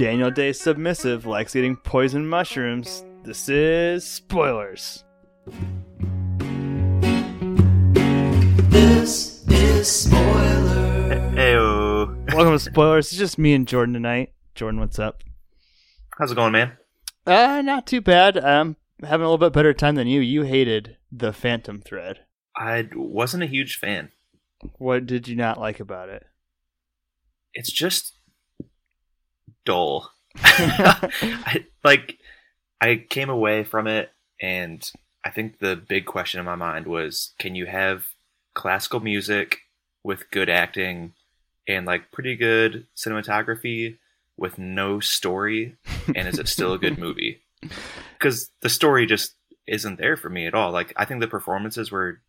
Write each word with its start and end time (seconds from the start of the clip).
Daniel 0.00 0.30
Day 0.30 0.54
submissive 0.54 1.26
likes 1.26 1.54
eating 1.54 1.76
poison 1.76 2.26
mushrooms. 2.26 3.04
This 3.22 3.50
is 3.50 4.02
spoilers. 4.02 5.04
This 8.70 9.46
is 9.46 9.86
spoiler. 9.86 11.32
Heyo. 11.34 12.32
Welcome 12.32 12.54
to 12.54 12.58
spoilers. 12.58 13.08
It's 13.08 13.18
just 13.18 13.36
me 13.36 13.52
and 13.52 13.68
Jordan 13.68 13.92
tonight. 13.92 14.32
Jordan, 14.54 14.80
what's 14.80 14.98
up? 14.98 15.22
How's 16.18 16.32
it 16.32 16.36
going, 16.36 16.52
man? 16.52 16.78
Uh, 17.26 17.60
not 17.60 17.86
too 17.86 18.00
bad. 18.00 18.38
I'm 18.38 18.76
having 19.02 19.26
a 19.26 19.30
little 19.30 19.36
bit 19.36 19.52
better 19.52 19.74
time 19.74 19.96
than 19.96 20.06
you. 20.06 20.22
You 20.22 20.44
hated 20.44 20.96
the 21.12 21.34
Phantom 21.34 21.82
thread. 21.82 22.20
I 22.56 22.88
wasn't 22.94 23.42
a 23.42 23.46
huge 23.46 23.76
fan. 23.76 24.12
What 24.78 25.04
did 25.04 25.28
you 25.28 25.36
not 25.36 25.60
like 25.60 25.78
about 25.78 26.08
it? 26.08 26.24
It's 27.52 27.70
just 27.70 28.14
dull. 29.70 30.10
I, 30.36 31.64
like, 31.84 32.18
I 32.80 33.04
came 33.08 33.30
away 33.30 33.62
from 33.62 33.86
it, 33.86 34.10
and 34.42 34.88
I 35.24 35.30
think 35.30 35.58
the 35.58 35.76
big 35.76 36.06
question 36.06 36.40
in 36.40 36.46
my 36.46 36.56
mind 36.56 36.86
was 36.86 37.34
can 37.38 37.54
you 37.54 37.66
have 37.66 38.04
classical 38.54 38.98
music 38.98 39.58
with 40.02 40.30
good 40.32 40.50
acting 40.50 41.12
and, 41.68 41.86
like, 41.86 42.10
pretty 42.10 42.34
good 42.34 42.86
cinematography 42.96 43.98
with 44.36 44.58
no 44.58 44.98
story? 44.98 45.76
And 46.16 46.26
is 46.26 46.38
it 46.38 46.48
still 46.48 46.72
a 46.72 46.78
good 46.78 46.98
movie? 47.06 47.42
Because 48.18 48.50
the 48.62 48.68
story 48.68 49.06
just 49.06 49.34
isn't 49.68 49.98
there 49.98 50.16
for 50.16 50.30
me 50.30 50.46
at 50.46 50.54
all. 50.54 50.72
Like, 50.72 50.92
I 50.96 51.04
think 51.04 51.20
the 51.20 51.28
performances 51.28 51.92
were 51.92 52.22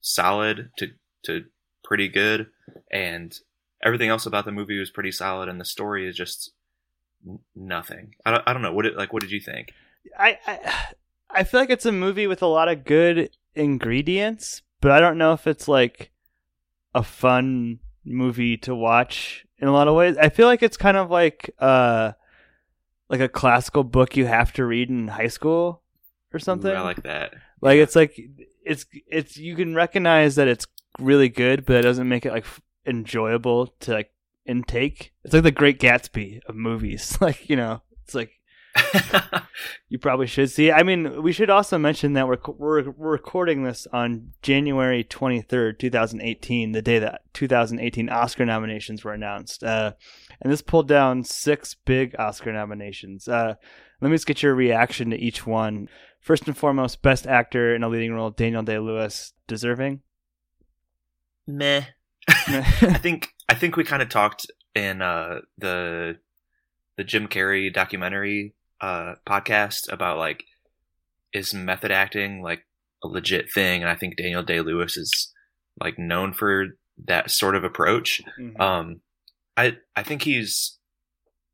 solid 0.00 0.70
to, 0.78 0.90
to 1.24 1.46
pretty 1.82 2.08
good, 2.08 2.46
and 2.92 3.36
everything 3.82 4.10
else 4.10 4.26
about 4.26 4.44
the 4.44 4.52
movie 4.52 4.78
was 4.78 4.90
pretty 4.90 5.10
solid, 5.10 5.48
and 5.48 5.60
the 5.60 5.64
story 5.64 6.08
is 6.08 6.16
just 6.16 6.52
nothing. 7.54 8.14
I 8.24 8.32
don't, 8.32 8.42
I 8.46 8.52
don't 8.52 8.62
know. 8.62 8.72
What 8.72 8.82
did, 8.82 8.96
like, 8.96 9.12
what 9.12 9.22
did 9.22 9.30
you 9.30 9.40
think? 9.40 9.72
I, 10.18 10.38
I 10.46 10.86
I 11.30 11.44
feel 11.44 11.60
like 11.60 11.70
it's 11.70 11.86
a 11.86 11.92
movie 11.92 12.26
with 12.26 12.42
a 12.42 12.46
lot 12.46 12.68
of 12.68 12.84
good 12.84 13.30
ingredients, 13.54 14.62
but 14.80 14.90
I 14.90 15.00
don't 15.00 15.18
know 15.18 15.32
if 15.32 15.46
it's 15.46 15.66
like 15.66 16.10
a 16.94 17.02
fun 17.02 17.80
movie 18.04 18.56
to 18.58 18.74
watch 18.74 19.46
in 19.58 19.66
a 19.66 19.72
lot 19.72 19.88
of 19.88 19.94
ways. 19.94 20.16
I 20.16 20.28
feel 20.28 20.46
like 20.46 20.62
it's 20.62 20.76
kind 20.76 20.96
of 20.96 21.10
like 21.10 21.50
uh 21.58 22.12
like 23.08 23.20
a 23.20 23.28
classical 23.28 23.82
book 23.84 24.16
you 24.16 24.26
have 24.26 24.52
to 24.54 24.64
read 24.64 24.90
in 24.90 25.08
high 25.08 25.28
school 25.28 25.82
or 26.32 26.38
something. 26.38 26.70
Ooh, 26.70 26.74
I 26.74 26.80
like 26.82 27.02
that. 27.02 27.34
Like 27.60 27.78
it's 27.78 27.96
like 27.96 28.20
it's 28.64 28.86
it's 29.06 29.36
you 29.36 29.56
can 29.56 29.74
recognize 29.74 30.36
that 30.36 30.48
it's 30.48 30.66
really 31.00 31.28
good, 31.28 31.66
but 31.66 31.76
it 31.76 31.82
doesn't 31.82 32.08
make 32.08 32.26
it 32.26 32.32
like 32.32 32.44
f- 32.44 32.60
enjoyable 32.86 33.68
to 33.80 33.92
like 33.92 34.10
intake. 34.46 35.12
It's 35.24 35.34
like 35.34 35.42
the 35.42 35.50
Great 35.50 35.80
Gatsby 35.80 36.40
of 36.48 36.54
movies. 36.54 37.18
Like 37.24 37.48
you 37.48 37.56
know, 37.56 37.82
it's 38.02 38.14
like 38.14 38.32
you 39.88 39.98
probably 39.98 40.26
should 40.26 40.50
see. 40.50 40.72
I 40.72 40.82
mean, 40.82 41.22
we 41.22 41.32
should 41.32 41.50
also 41.50 41.78
mention 41.78 42.14
that 42.14 42.26
we're 42.26 42.38
we're, 42.58 42.90
we're 42.90 43.12
recording 43.12 43.62
this 43.62 43.86
on 43.92 44.32
January 44.42 45.04
twenty 45.04 45.40
third, 45.40 45.78
two 45.78 45.90
thousand 45.90 46.22
eighteen, 46.22 46.72
the 46.72 46.82
day 46.82 46.98
that 46.98 47.22
two 47.32 47.48
thousand 47.48 47.80
eighteen 47.80 48.08
Oscar 48.08 48.44
nominations 48.44 49.04
were 49.04 49.12
announced. 49.12 49.62
Uh, 49.62 49.92
and 50.40 50.52
this 50.52 50.62
pulled 50.62 50.88
down 50.88 51.24
six 51.24 51.74
big 51.84 52.14
Oscar 52.18 52.52
nominations. 52.52 53.28
Uh, 53.28 53.54
let 54.00 54.10
me 54.10 54.16
just 54.16 54.26
get 54.26 54.42
your 54.42 54.54
reaction 54.54 55.10
to 55.10 55.16
each 55.16 55.46
one. 55.46 55.88
First 56.20 56.46
and 56.46 56.56
foremost, 56.56 57.02
Best 57.02 57.26
Actor 57.26 57.74
in 57.74 57.82
a 57.82 57.88
Leading 57.88 58.12
Role, 58.12 58.30
Daniel 58.30 58.62
Day 58.62 58.78
Lewis, 58.78 59.32
deserving. 59.46 60.00
Meh. 61.46 61.84
I 62.28 62.98
think 63.00 63.33
I 63.54 63.56
think 63.56 63.76
we 63.76 63.84
kind 63.84 64.02
of 64.02 64.08
talked 64.08 64.46
in 64.74 65.00
uh, 65.00 65.42
the 65.58 66.18
the 66.96 67.04
Jim 67.04 67.28
Carrey 67.28 67.72
documentary 67.72 68.52
uh, 68.80 69.14
podcast 69.24 69.92
about 69.92 70.18
like 70.18 70.42
is 71.32 71.54
method 71.54 71.92
acting 71.92 72.42
like 72.42 72.66
a 73.04 73.06
legit 73.06 73.52
thing, 73.52 73.80
and 73.80 73.88
I 73.88 73.94
think 73.94 74.16
Daniel 74.16 74.42
Day 74.42 74.60
Lewis 74.60 74.96
is 74.96 75.32
like 75.80 76.00
known 76.00 76.32
for 76.32 76.66
that 77.06 77.30
sort 77.30 77.54
of 77.54 77.62
approach. 77.62 78.20
Mhm. 78.40 78.58
Um, 78.58 79.00
I 79.56 79.76
I 79.94 80.02
think 80.02 80.22
he's 80.22 80.76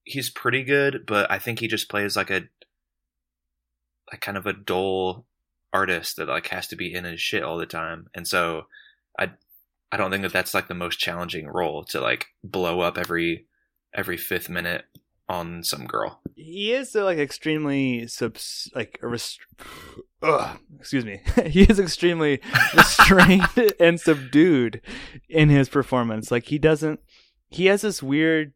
he's 0.05 0.31
pretty 0.31 0.63
good, 0.63 1.05
but 1.07 1.31
I 1.31 1.39
think 1.39 1.59
he 1.59 1.69
just 1.69 1.91
plays 1.91 2.17
like 2.17 2.31
a 2.31 2.45
like 4.11 4.23
kind 4.23 4.39
of 4.39 4.47
a 4.47 4.55
dull 4.55 5.27
artist 5.71 6.17
that 6.17 6.29
like 6.29 6.47
has 6.47 6.67
to 6.69 6.77
be 6.77 6.95
in 6.95 7.05
his 7.05 7.21
shit 7.21 7.43
all 7.43 7.59
the 7.59 7.67
time, 7.67 8.09
and 8.15 8.27
so 8.27 8.69
I 9.19 9.33
I 9.93 9.97
don't 9.97 10.11
think 10.11 10.23
that 10.23 10.33
that's 10.33 10.55
like 10.55 10.69
the 10.69 10.75
most 10.75 10.99
challenging 10.99 11.49
role 11.49 11.85
to 11.85 12.01
like 12.01 12.27
blow 12.45 12.81
up 12.81 12.97
every 12.99 13.47
every 13.95 14.17
fifth 14.17 14.49
minute 14.49 14.85
on 15.29 15.63
some 15.63 15.87
girl. 15.87 16.21
he 16.35 16.73
is 16.73 16.95
uh, 16.97 17.05
like 17.05 17.19
extremely 17.19 18.07
subs 18.09 18.69
like 18.75 18.99
rest- 19.03 19.39
Ugh, 20.23 20.59
excuse 20.79 21.05
me 21.05 21.21
he 21.47 21.63
is 21.63 21.79
extremely 21.81 22.41
restrained 22.77 23.73
and 23.79 24.01
subdued 24.01 24.81
in 25.29 25.49
his 25.49 25.69
performance 25.69 26.31
like 26.33 26.47
he 26.47 26.59
doesn't 26.59 26.99
he 27.49 27.67
has 27.67 27.83
this 27.83 28.03
weird 28.03 28.53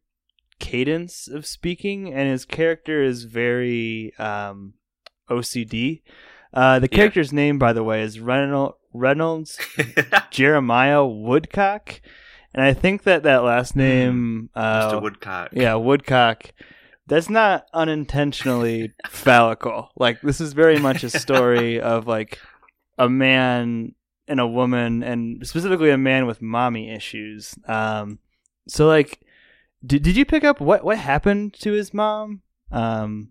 cadence 0.59 1.27
of 1.27 1.45
speaking 1.45 2.13
and 2.13 2.29
his 2.29 2.45
character 2.45 3.01
is 3.03 3.23
very 3.23 4.13
um 4.19 4.73
ocd 5.29 6.01
uh 6.53 6.79
the 6.79 6.87
Yeah. 6.91 6.95
character's 6.97 7.33
name 7.33 7.57
by 7.57 7.73
the 7.73 7.83
way 7.83 8.01
is 8.03 8.19
Reynolds 8.19 8.75
reynolds 8.95 9.57
jeremiah 10.31 11.05
woodcock 11.05 12.01
and 12.53 12.63
i 12.63 12.73
think 12.73 13.03
that 13.03 13.23
that 13.23 13.43
last 13.43 13.75
name 13.75 14.49
uh 14.55 14.91
Mr. 14.91 15.01
Woodcock. 15.01 15.49
yeah, 15.53 15.75
woodcock. 15.75 16.51
That's 17.07 17.29
not 17.29 17.67
unintentionally 17.73 18.93
phallical. 19.07 19.91
Like 19.95 20.21
this 20.21 20.41
is 20.41 20.53
very 20.53 20.79
much 20.79 21.03
a 21.03 21.09
story 21.09 21.79
of 21.93 22.07
like 22.07 22.39
a 22.97 23.07
man 23.07 23.93
and 24.27 24.39
a 24.39 24.47
woman, 24.47 25.03
and 25.03 25.45
specifically 25.45 25.91
a 25.91 25.97
man 25.99 26.25
with 26.25 26.41
mommy 26.41 26.89
issues. 26.89 27.53
Um, 27.67 28.17
so 28.67 28.87
like, 28.87 29.19
did 29.85 30.01
did 30.01 30.17
you 30.17 30.25
pick 30.25 30.43
up 30.43 30.59
what 30.59 30.83
what 30.83 30.97
happened 30.97 31.53
to 31.61 31.73
his 31.73 31.93
mom? 31.93 32.41
Um, 32.71 33.29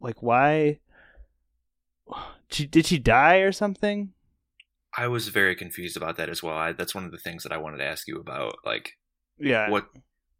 like 0.00 0.22
why? 0.22 0.78
She, 2.50 2.66
did 2.66 2.84
she 2.84 2.98
die 2.98 3.36
or 3.36 3.50
something? 3.50 4.12
I 4.96 5.08
was 5.08 5.28
very 5.28 5.54
confused 5.54 5.96
about 5.96 6.16
that 6.16 6.28
as 6.28 6.42
well. 6.42 6.56
I, 6.56 6.72
that's 6.72 6.94
one 6.94 7.04
of 7.04 7.12
the 7.12 7.18
things 7.18 7.42
that 7.44 7.52
I 7.52 7.56
wanted 7.58 7.78
to 7.78 7.84
ask 7.86 8.06
you 8.06 8.18
about. 8.18 8.56
Like, 8.64 8.92
Yeah. 9.38 9.70
what? 9.70 9.88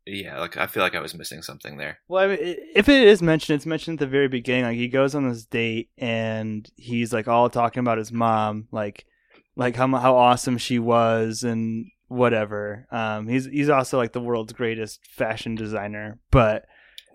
Yeah, 0.05 0.41
like 0.41 0.57
I 0.57 0.67
feel 0.67 0.83
like 0.83 0.97
I 0.97 1.01
was 1.01 1.15
missing 1.15 1.43
something 1.43 1.77
there. 1.77 1.99
Well, 2.09 2.25
I 2.25 2.27
mean, 2.27 2.57
if 2.75 2.89
it 2.89 3.07
is 3.07 3.23
mentioned, 3.23 3.55
it's 3.57 3.67
mentioned 3.67 4.01
at 4.03 4.07
the 4.07 4.11
very 4.11 4.27
beginning. 4.27 4.65
Like 4.65 4.77
he 4.77 4.89
goes 4.89 5.15
on 5.15 5.29
this 5.29 5.45
date 5.45 5.91
and 5.97 6.69
he's 6.77 7.13
like 7.13 7.29
all 7.29 7.49
talking 7.49 7.79
about 7.79 7.99
his 7.99 8.11
mom, 8.11 8.67
like 8.73 9.07
like 9.55 9.77
how 9.77 9.87
how 9.87 10.17
awesome 10.17 10.59
she 10.59 10.81
was 10.81 11.45
and 11.45 11.87
whatever. 12.09 12.89
Um, 12.91 13.29
he's 13.29 13.45
he's 13.45 13.69
also 13.69 13.97
like 13.97 14.13
the 14.13 14.21
world's 14.21 14.53
greatest 14.53 15.07
fashion 15.07 15.55
designer, 15.55 16.19
but 16.33 16.65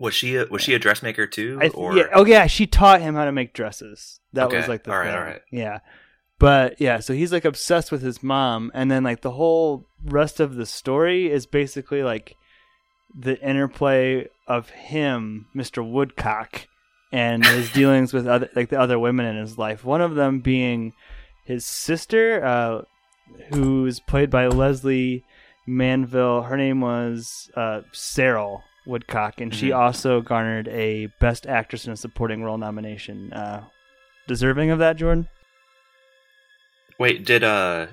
Was 0.00 0.14
she 0.14 0.36
a, 0.36 0.46
was 0.46 0.62
she 0.62 0.72
a 0.72 0.78
dressmaker 0.78 1.26
too? 1.26 1.58
I 1.60 1.68
or 1.68 1.94
yeah, 1.94 2.04
oh 2.14 2.24
yeah, 2.24 2.46
she 2.46 2.66
taught 2.66 3.02
him 3.02 3.16
how 3.16 3.26
to 3.26 3.32
make 3.32 3.52
dresses. 3.52 4.18
That 4.32 4.46
Okay, 4.46 4.56
was 4.56 4.68
like 4.68 4.84
the 4.84 4.92
all 4.92 4.98
right, 4.98 5.04
thing. 5.08 5.14
all 5.14 5.22
right. 5.24 5.40
Yeah. 5.52 5.78
But 6.38 6.80
yeah, 6.80 7.00
so 7.00 7.14
he's 7.14 7.32
like 7.32 7.44
obsessed 7.44 7.90
with 7.90 8.02
his 8.02 8.22
mom 8.22 8.70
and 8.74 8.90
then 8.90 9.02
like 9.02 9.22
the 9.22 9.32
whole 9.32 9.86
rest 10.04 10.38
of 10.38 10.54
the 10.54 10.66
story 10.66 11.30
is 11.30 11.46
basically 11.46 12.02
like 12.02 12.36
the 13.18 13.40
interplay 13.40 14.28
of 14.46 14.70
him, 14.70 15.46
Mr. 15.54 15.88
Woodcock, 15.88 16.68
and 17.10 17.44
his 17.44 17.72
dealings 17.72 18.12
with 18.12 18.26
other 18.28 18.48
like 18.54 18.68
the 18.68 18.78
other 18.78 18.98
women 18.98 19.26
in 19.26 19.36
his 19.36 19.58
life. 19.58 19.84
One 19.84 20.00
of 20.00 20.14
them 20.14 20.38
being 20.40 20.92
his 21.44 21.64
sister, 21.64 22.44
uh, 22.44 22.82
who's 23.52 23.98
played 24.00 24.30
by 24.30 24.46
Lesley 24.46 25.24
Manville. 25.66 26.42
Her 26.42 26.56
name 26.56 26.80
was 26.80 27.50
uh, 27.56 27.80
Cyril 27.92 28.62
Woodcock, 28.86 29.40
and 29.40 29.52
she 29.54 29.68
Mhm. 29.70 29.76
also 29.78 30.20
garnered 30.20 30.68
a 30.68 31.06
Best 31.20 31.46
Actress 31.46 31.86
in 31.86 31.92
a 31.92 31.96
Supporting 31.96 32.42
Role 32.44 32.58
nomination. 32.58 33.32
Uh, 33.32 33.64
deserving 34.28 34.70
of 34.70 34.78
that, 34.78 34.96
Jordan? 34.96 35.28
Wait, 36.98 37.24
did 37.24 37.44
uh, 37.44 37.88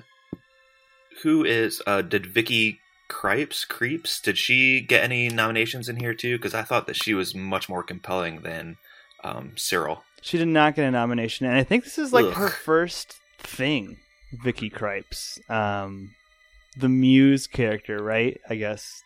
who 1.22 1.44
is 1.44 1.80
uh, 1.86 2.02
did 2.02 2.26
Vicky 2.26 2.80
Cripes 3.08 3.64
Krieps? 3.64 4.20
Did 4.20 4.36
she 4.36 4.80
get 4.80 5.04
any 5.04 5.28
nominations 5.28 5.88
in 5.88 5.96
here 5.96 6.14
too? 6.14 6.36
Because 6.36 6.54
I 6.54 6.62
thought 6.62 6.86
that 6.86 6.96
she 6.96 7.14
was 7.14 7.34
much 7.34 7.68
more 7.68 7.82
compelling 7.82 8.42
than 8.42 8.76
um, 9.22 9.52
Cyril. 9.56 10.02
She 10.22 10.38
did 10.38 10.48
not 10.48 10.74
get 10.74 10.88
a 10.88 10.90
nomination, 10.90 11.46
and 11.46 11.56
I 11.56 11.62
think 11.62 11.84
this 11.84 11.98
is 11.98 12.12
like 12.12 12.32
her 12.34 12.48
first 12.48 13.16
thing. 13.38 13.98
Vicky 14.32 14.68
Cripes, 14.68 15.38
um, 15.48 16.10
the 16.76 16.88
Muse 16.88 17.46
character, 17.46 18.02
right? 18.02 18.40
I 18.48 18.56
guess. 18.56 19.02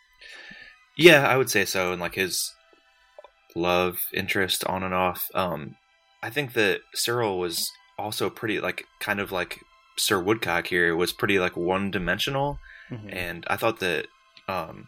Yeah, 0.97 1.27
I 1.27 1.37
would 1.37 1.49
say 1.49 1.63
so. 1.63 1.91
And 1.91 2.01
like 2.01 2.15
his 2.15 2.53
love 3.55 3.99
interest 4.13 4.65
on 4.65 4.83
and 4.83 4.93
off. 4.93 5.29
Um, 5.35 5.75
I 6.23 6.29
think 6.29 6.53
that 6.53 6.81
Cyril 6.95 7.39
was 7.39 7.71
also 7.97 8.29
pretty 8.29 8.59
like 8.59 8.85
kind 8.99 9.19
of 9.19 9.31
like 9.31 9.59
Sir 10.01 10.19
Woodcock 10.21 10.67
here 10.67 10.95
was 10.95 11.13
pretty 11.13 11.39
like 11.39 11.55
one 11.55 11.91
dimensional. 11.91 12.59
Mhm. 12.89 13.15
and 13.15 13.45
I 13.47 13.55
thought 13.55 13.79
that 13.79 14.07
um, 14.49 14.87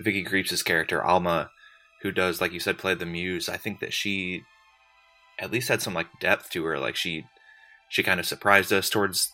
Vicky 0.00 0.22
Krieps' 0.24 0.62
character 0.64 1.02
Alma 1.02 1.50
who 2.02 2.10
does 2.12 2.40
like 2.40 2.52
you 2.52 2.60
said 2.60 2.76
play 2.78 2.94
the 2.94 3.06
muse. 3.06 3.48
I 3.48 3.56
think 3.56 3.80
that 3.80 3.92
she 3.94 4.42
at 5.38 5.50
least 5.50 5.68
had 5.68 5.80
some 5.80 5.94
like 5.94 6.08
depth 6.20 6.50
to 6.50 6.64
her. 6.64 6.78
Like 6.78 6.96
she 6.96 7.24
she 7.88 8.02
kind 8.02 8.20
of 8.20 8.26
surprised 8.26 8.72
us 8.72 8.90
towards 8.90 9.30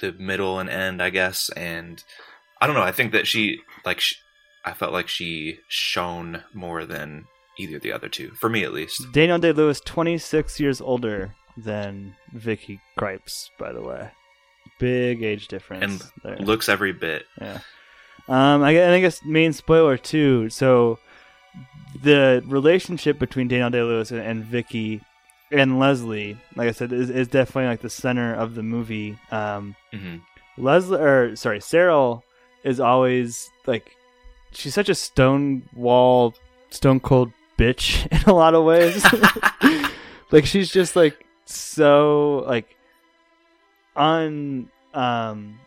the 0.00 0.12
middle 0.12 0.58
and 0.58 0.68
end, 0.68 1.00
I 1.02 1.10
guess. 1.10 1.48
And 1.50 2.02
I 2.60 2.66
don't 2.66 2.74
know. 2.76 2.82
I 2.82 2.92
think 2.92 3.12
that 3.12 3.26
she 3.26 3.60
like 3.84 4.00
sh 4.00 4.14
I 4.64 4.72
felt 4.72 4.92
like 4.92 5.08
she 5.08 5.58
shone 5.68 6.42
more 6.52 6.84
than 6.84 7.24
either 7.58 7.76
of 7.76 7.82
the 7.82 7.92
other 7.92 8.08
two, 8.08 8.32
for 8.40 8.48
me 8.48 8.64
at 8.64 8.72
least. 8.72 9.00
Daniel 9.12 9.38
Day 9.38 9.52
Lewis, 9.52 9.80
26 9.84 10.58
years 10.60 10.80
older 10.80 11.34
than 11.56 12.14
Vicky 12.34 12.80
Gripes, 12.96 13.50
by 13.58 13.72
the 13.72 13.80
way. 13.82 14.10
Big 14.78 15.22
age 15.22 15.48
difference. 15.48 15.84
And 15.84 16.12
there. 16.22 16.36
Looks 16.46 16.68
every 16.68 16.92
bit. 16.92 17.26
Yeah. 17.40 17.60
Um, 18.28 18.62
I, 18.62 18.72
and 18.72 18.92
I 18.92 19.00
guess 19.00 19.24
main 19.24 19.52
spoiler 19.52 19.96
too. 19.96 20.50
So 20.50 20.98
the 22.02 22.42
relationship 22.46 23.18
between 23.18 23.48
Daniel 23.48 23.70
Day 23.70 23.82
Lewis 23.82 24.10
and, 24.10 24.20
and 24.20 24.44
Vicky 24.44 25.00
and 25.50 25.78
Lesley, 25.78 26.36
like 26.54 26.68
I 26.68 26.72
said, 26.72 26.92
is, 26.92 27.08
is 27.10 27.28
definitely 27.28 27.68
like 27.68 27.80
the 27.80 27.90
center 27.90 28.34
of 28.34 28.54
the 28.54 28.62
movie. 28.62 29.18
Um, 29.30 29.74
hmm 29.92 30.16
Lesley, 30.56 30.98
or 30.98 31.36
sorry, 31.36 31.60
Cyril 31.60 32.24
is 32.64 32.80
always 32.80 33.48
like 33.66 33.96
she's 34.52 34.74
such 34.74 34.88
a 34.88 34.94
stone 34.94 35.62
wall, 35.72 36.34
stone 36.70 37.00
cold 37.00 37.32
bitch 37.56 38.06
in 38.12 38.28
a 38.28 38.34
lot 38.34 38.54
of 38.54 38.64
ways. 38.64 39.04
like 40.32 40.46
she's 40.46 40.70
just 40.70 40.96
like 40.96 41.24
so 41.46 42.44
like 42.46 42.76
un 43.98 44.68
um 44.94 45.58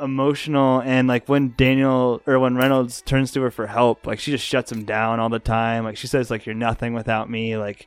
emotional 0.00 0.80
and 0.80 1.06
like 1.08 1.28
when 1.28 1.54
Daniel 1.56 2.22
or 2.26 2.38
when 2.38 2.56
Reynolds 2.56 3.02
turns 3.02 3.32
to 3.32 3.42
her 3.42 3.50
for 3.50 3.66
help, 3.66 4.06
like 4.06 4.18
she 4.18 4.30
just 4.30 4.44
shuts 4.46 4.72
him 4.72 4.84
down 4.84 5.20
all 5.20 5.28
the 5.28 5.38
time. 5.38 5.84
Like 5.84 5.96
she 5.96 6.06
says 6.06 6.30
like 6.30 6.46
you're 6.46 6.54
nothing 6.54 6.94
without 6.94 7.28
me. 7.30 7.56
Like 7.56 7.86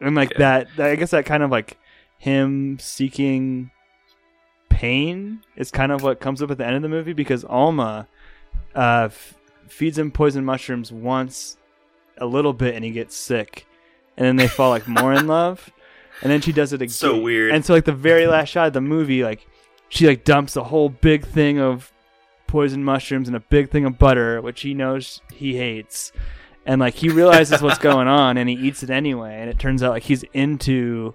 and 0.00 0.14
like 0.14 0.30
Yeah. 0.32 0.38
that, 0.38 0.68
that 0.76 0.86
I 0.90 0.94
guess 0.96 1.10
that 1.10 1.26
kind 1.26 1.42
of 1.42 1.50
like 1.50 1.76
him 2.18 2.78
seeking 2.80 3.70
pain 4.68 5.40
is 5.56 5.70
kind 5.70 5.92
of 5.92 6.02
what 6.02 6.20
comes 6.20 6.42
up 6.42 6.50
at 6.50 6.58
the 6.58 6.66
end 6.66 6.76
of 6.76 6.82
the 6.82 6.88
movie 6.88 7.12
because 7.12 7.44
Alma 7.44 8.06
uh, 8.74 9.04
f- 9.10 9.34
feeds 9.68 9.98
him 9.98 10.10
poison 10.10 10.44
mushrooms 10.44 10.92
once 10.92 11.56
a 12.18 12.26
little 12.26 12.52
bit 12.52 12.74
and 12.74 12.84
he 12.84 12.90
gets 12.90 13.16
sick 13.16 13.66
and 14.16 14.26
then 14.26 14.36
they 14.36 14.48
fall 14.48 14.70
like 14.70 14.86
more 14.86 15.12
in 15.12 15.26
love 15.28 15.70
and 16.22 16.30
then 16.30 16.40
she 16.40 16.52
does 16.52 16.72
it 16.72 16.82
again. 16.82 16.88
So 16.90 17.20
weird. 17.20 17.52
and 17.52 17.64
so 17.64 17.74
like 17.74 17.84
the 17.84 17.92
very 17.92 18.26
last 18.26 18.48
shot 18.48 18.68
of 18.68 18.72
the 18.72 18.80
movie 18.80 19.22
like 19.22 19.46
she 19.88 20.06
like 20.06 20.24
dumps 20.24 20.56
a 20.56 20.64
whole 20.64 20.88
big 20.88 21.24
thing 21.24 21.58
of 21.60 21.92
poison 22.46 22.82
mushrooms 22.82 23.28
and 23.28 23.36
a 23.36 23.40
big 23.40 23.70
thing 23.70 23.84
of 23.84 23.98
butter 23.98 24.40
which 24.40 24.60
he 24.62 24.74
knows 24.74 25.20
he 25.34 25.56
hates. 25.56 26.12
And 26.66 26.80
like 26.80 26.94
he 26.94 27.08
realizes 27.08 27.62
what's 27.62 27.78
going 27.88 28.08
on 28.08 28.36
and 28.36 28.48
he 28.48 28.54
eats 28.54 28.82
it 28.82 28.90
anyway. 28.90 29.38
And 29.40 29.48
it 29.48 29.58
turns 29.58 29.82
out 29.82 29.92
like 29.92 30.02
he's 30.02 30.24
into 30.34 31.14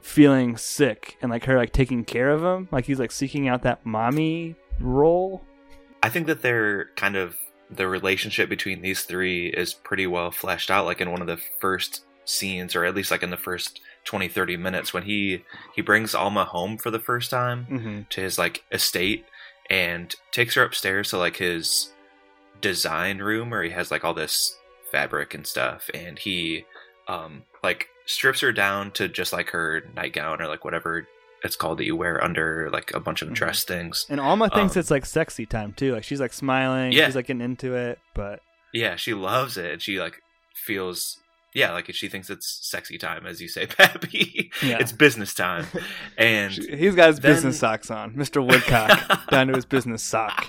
feeling 0.00 0.56
sick 0.56 1.16
and 1.20 1.30
like 1.30 1.44
her 1.44 1.56
like 1.56 1.72
taking 1.72 2.04
care 2.04 2.30
of 2.30 2.42
him. 2.42 2.68
Like 2.72 2.84
he's 2.84 2.98
like 2.98 3.12
seeking 3.12 3.48
out 3.48 3.62
that 3.62 3.84
mommy 3.86 4.56
role. 4.80 5.44
I 6.02 6.08
think 6.08 6.26
that 6.26 6.42
they're 6.42 6.86
kind 6.96 7.16
of 7.16 7.36
the 7.70 7.88
relationship 7.88 8.48
between 8.48 8.80
these 8.82 9.02
three 9.02 9.48
is 9.48 9.74
pretty 9.74 10.06
well 10.06 10.30
fleshed 10.30 10.70
out 10.70 10.86
like 10.86 11.00
in 11.00 11.10
one 11.10 11.20
of 11.20 11.26
the 11.26 11.40
first 11.58 12.04
scenes 12.24 12.76
or 12.76 12.84
at 12.84 12.94
least 12.94 13.10
like 13.10 13.22
in 13.22 13.30
the 13.30 13.36
first 13.36 13.80
20 14.06 14.28
30 14.28 14.56
minutes 14.56 14.94
when 14.94 15.02
he 15.02 15.42
he 15.74 15.82
brings 15.82 16.14
Alma 16.14 16.44
home 16.44 16.78
for 16.78 16.90
the 16.90 16.98
first 16.98 17.30
time 17.30 17.66
mm-hmm. 17.70 18.00
to 18.08 18.20
his 18.20 18.38
like 18.38 18.64
estate 18.72 19.24
and 19.68 20.14
takes 20.32 20.54
her 20.54 20.62
upstairs 20.62 21.10
to 21.10 21.18
like 21.18 21.36
his 21.36 21.92
design 22.60 23.18
room 23.18 23.50
where 23.50 23.62
he 23.62 23.70
has 23.70 23.90
like 23.90 24.04
all 24.04 24.14
this 24.14 24.56
fabric 24.90 25.34
and 25.34 25.46
stuff 25.46 25.90
and 25.92 26.18
he 26.18 26.64
um 27.08 27.42
like 27.62 27.88
strips 28.06 28.40
her 28.40 28.52
down 28.52 28.90
to 28.92 29.08
just 29.08 29.32
like 29.32 29.50
her 29.50 29.82
nightgown 29.94 30.40
or 30.40 30.46
like 30.48 30.64
whatever 30.64 31.06
it's 31.42 31.56
called 31.56 31.78
that 31.78 31.84
you 31.84 31.94
wear 31.94 32.22
under 32.24 32.70
like 32.72 32.92
a 32.94 33.00
bunch 33.00 33.20
of 33.20 33.28
Mhm. 33.28 33.34
dress 33.34 33.64
things 33.64 34.06
and 34.08 34.20
alma 34.20 34.48
thinks 34.48 34.76
Um, 34.76 34.80
it's 34.80 34.90
like 34.90 35.04
sexy 35.04 35.44
time 35.44 35.72
too 35.74 35.92
like 35.92 36.04
she's 36.04 36.20
like 36.20 36.32
smiling 36.32 36.92
Yeah. 36.92 37.06
she's 37.06 37.16
like 37.16 37.26
getting 37.26 37.42
into 37.42 37.74
it 37.74 37.98
but 38.14 38.40
yeah 38.72 38.96
she 38.96 39.12
loves 39.14 39.56
it 39.58 39.72
and 39.72 39.82
she 39.82 39.98
like 40.00 40.22
feels 40.54 41.18
yeah 41.56 41.72
like 41.72 41.88
if 41.88 41.96
she 41.96 42.08
thinks 42.08 42.30
it's 42.30 42.58
sexy 42.70 42.98
time 42.98 43.26
as 43.26 43.40
you 43.40 43.48
say 43.48 43.66
pappy 43.78 44.50
Yeah. 44.62 44.76
it's 44.78 44.92
business 44.92 45.34
time 45.34 45.66
and 46.18 46.52
he's 46.52 46.94
got 46.94 47.08
his 47.08 47.18
then- 47.20 47.32
business 47.34 47.58
socks 47.58 47.90
on 47.90 48.12
mr 48.14 48.46
woodcock 48.46 49.26
down 49.30 49.48
to 49.48 49.54
his 49.54 49.64
business 49.64 50.02
sock 50.02 50.46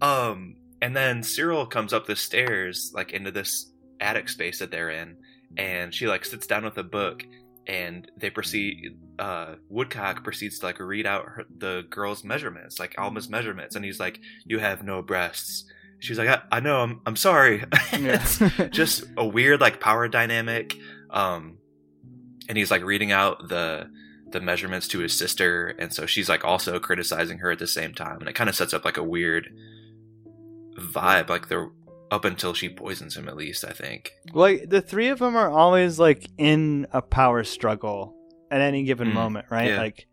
um, 0.00 0.56
and 0.80 0.96
then 0.96 1.22
Cyril 1.22 1.66
comes 1.66 1.92
up 1.92 2.06
the 2.06 2.16
stairs, 2.16 2.90
like 2.94 3.12
into 3.12 3.30
this 3.30 3.70
attic 4.00 4.28
space 4.28 4.58
that 4.58 4.70
they're 4.70 4.90
in, 4.90 5.16
and 5.56 5.94
she 5.94 6.08
like 6.08 6.24
sits 6.24 6.46
down 6.46 6.64
with 6.64 6.76
a 6.78 6.82
book, 6.82 7.24
and 7.66 8.10
they 8.16 8.30
proceed. 8.30 8.98
Uh, 9.18 9.54
Woodcock 9.68 10.24
proceeds 10.24 10.58
to 10.58 10.66
like 10.66 10.80
read 10.80 11.06
out 11.06 11.24
her, 11.26 11.44
the 11.58 11.84
girl's 11.88 12.24
measurements, 12.24 12.80
like 12.80 12.96
Alma's 12.98 13.28
measurements, 13.28 13.76
and 13.76 13.84
he's 13.84 14.00
like, 14.00 14.18
"You 14.44 14.58
have 14.58 14.82
no 14.82 15.02
breasts." 15.02 15.64
She's 16.02 16.18
like, 16.18 16.28
"I, 16.28 16.42
I 16.50 16.60
know, 16.60 16.80
I'm, 16.80 17.00
I'm 17.06 17.16
sorry." 17.16 17.64
It's 17.92 18.38
just 18.70 19.04
a 19.16 19.24
weird 19.26 19.60
like 19.60 19.80
power 19.80 20.08
dynamic. 20.08 20.76
Um, 21.10 21.58
and 22.48 22.58
he's 22.58 22.70
like 22.70 22.82
reading 22.82 23.12
out 23.12 23.48
the 23.48 23.88
the 24.30 24.40
measurements 24.40 24.88
to 24.88 24.98
his 24.98 25.16
sister, 25.16 25.68
and 25.78 25.92
so 25.92 26.06
she's 26.06 26.28
like 26.28 26.44
also 26.44 26.78
criticizing 26.80 27.38
her 27.38 27.50
at 27.52 27.58
the 27.58 27.66
same 27.66 27.94
time, 27.94 28.18
and 28.18 28.28
it 28.28 28.34
kind 28.34 28.50
of 28.50 28.56
sets 28.56 28.74
up 28.74 28.84
like 28.84 28.96
a 28.96 29.02
weird 29.04 29.48
vibe, 30.78 31.28
like 31.28 31.48
they're 31.48 31.70
up 32.10 32.24
until 32.24 32.52
she 32.54 32.68
poisons 32.68 33.16
him. 33.16 33.28
At 33.28 33.36
least 33.36 33.64
I 33.64 33.72
think. 33.72 34.10
like 34.32 34.68
the 34.68 34.80
three 34.80 35.08
of 35.08 35.18
them 35.18 35.36
are 35.36 35.50
always 35.50 35.98
like 35.98 36.28
in 36.38 36.86
a 36.92 37.00
power 37.02 37.44
struggle 37.44 38.16
at 38.50 38.60
any 38.60 38.84
given 38.84 39.08
Mm, 39.08 39.14
moment 39.14 39.46
right 39.50 39.70
yeah. 39.70 39.78
like 39.78 40.06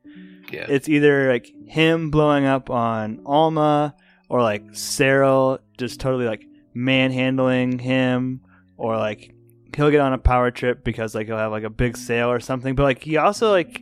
Yeah, 0.51 0.65
it's 0.69 0.88
either 0.88 1.30
like 1.31 1.51
him 1.68 2.09
blowing 2.12 2.45
up 2.45 2.69
on 2.69 3.21
Alma 3.25 3.95
or 4.30 4.42
like 4.42 4.64
Cyril 4.74 5.60
just 5.78 6.00
totally 6.00 6.26
like 6.26 6.46
manhandling 6.74 7.80
him 7.80 8.42
or 8.78 8.98
like 8.98 9.34
he'll 9.76 9.92
get 9.92 10.02
on 10.02 10.14
a 10.14 10.18
power 10.18 10.52
trip 10.52 10.84
because 10.84 11.14
like 11.16 11.28
he'll 11.28 11.38
have 11.38 11.52
like 11.52 11.64
a 11.64 11.70
big 11.70 11.98
sale 11.98 12.31
or 12.31 12.40
something. 12.40 12.76
But 12.76 12.84
like 12.84 13.04
he 13.04 13.18
also 13.18 13.52
like 13.52 13.81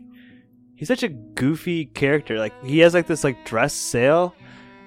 he's 0.76 0.88
such 0.88 1.04
a 1.04 1.10
goofy 1.10 1.86
character. 1.86 2.40
Like 2.40 2.54
he 2.64 2.80
has 2.80 2.94
like 2.94 3.08
this 3.08 3.24
like 3.24 3.46
dress 3.46 3.74
sale 3.74 4.34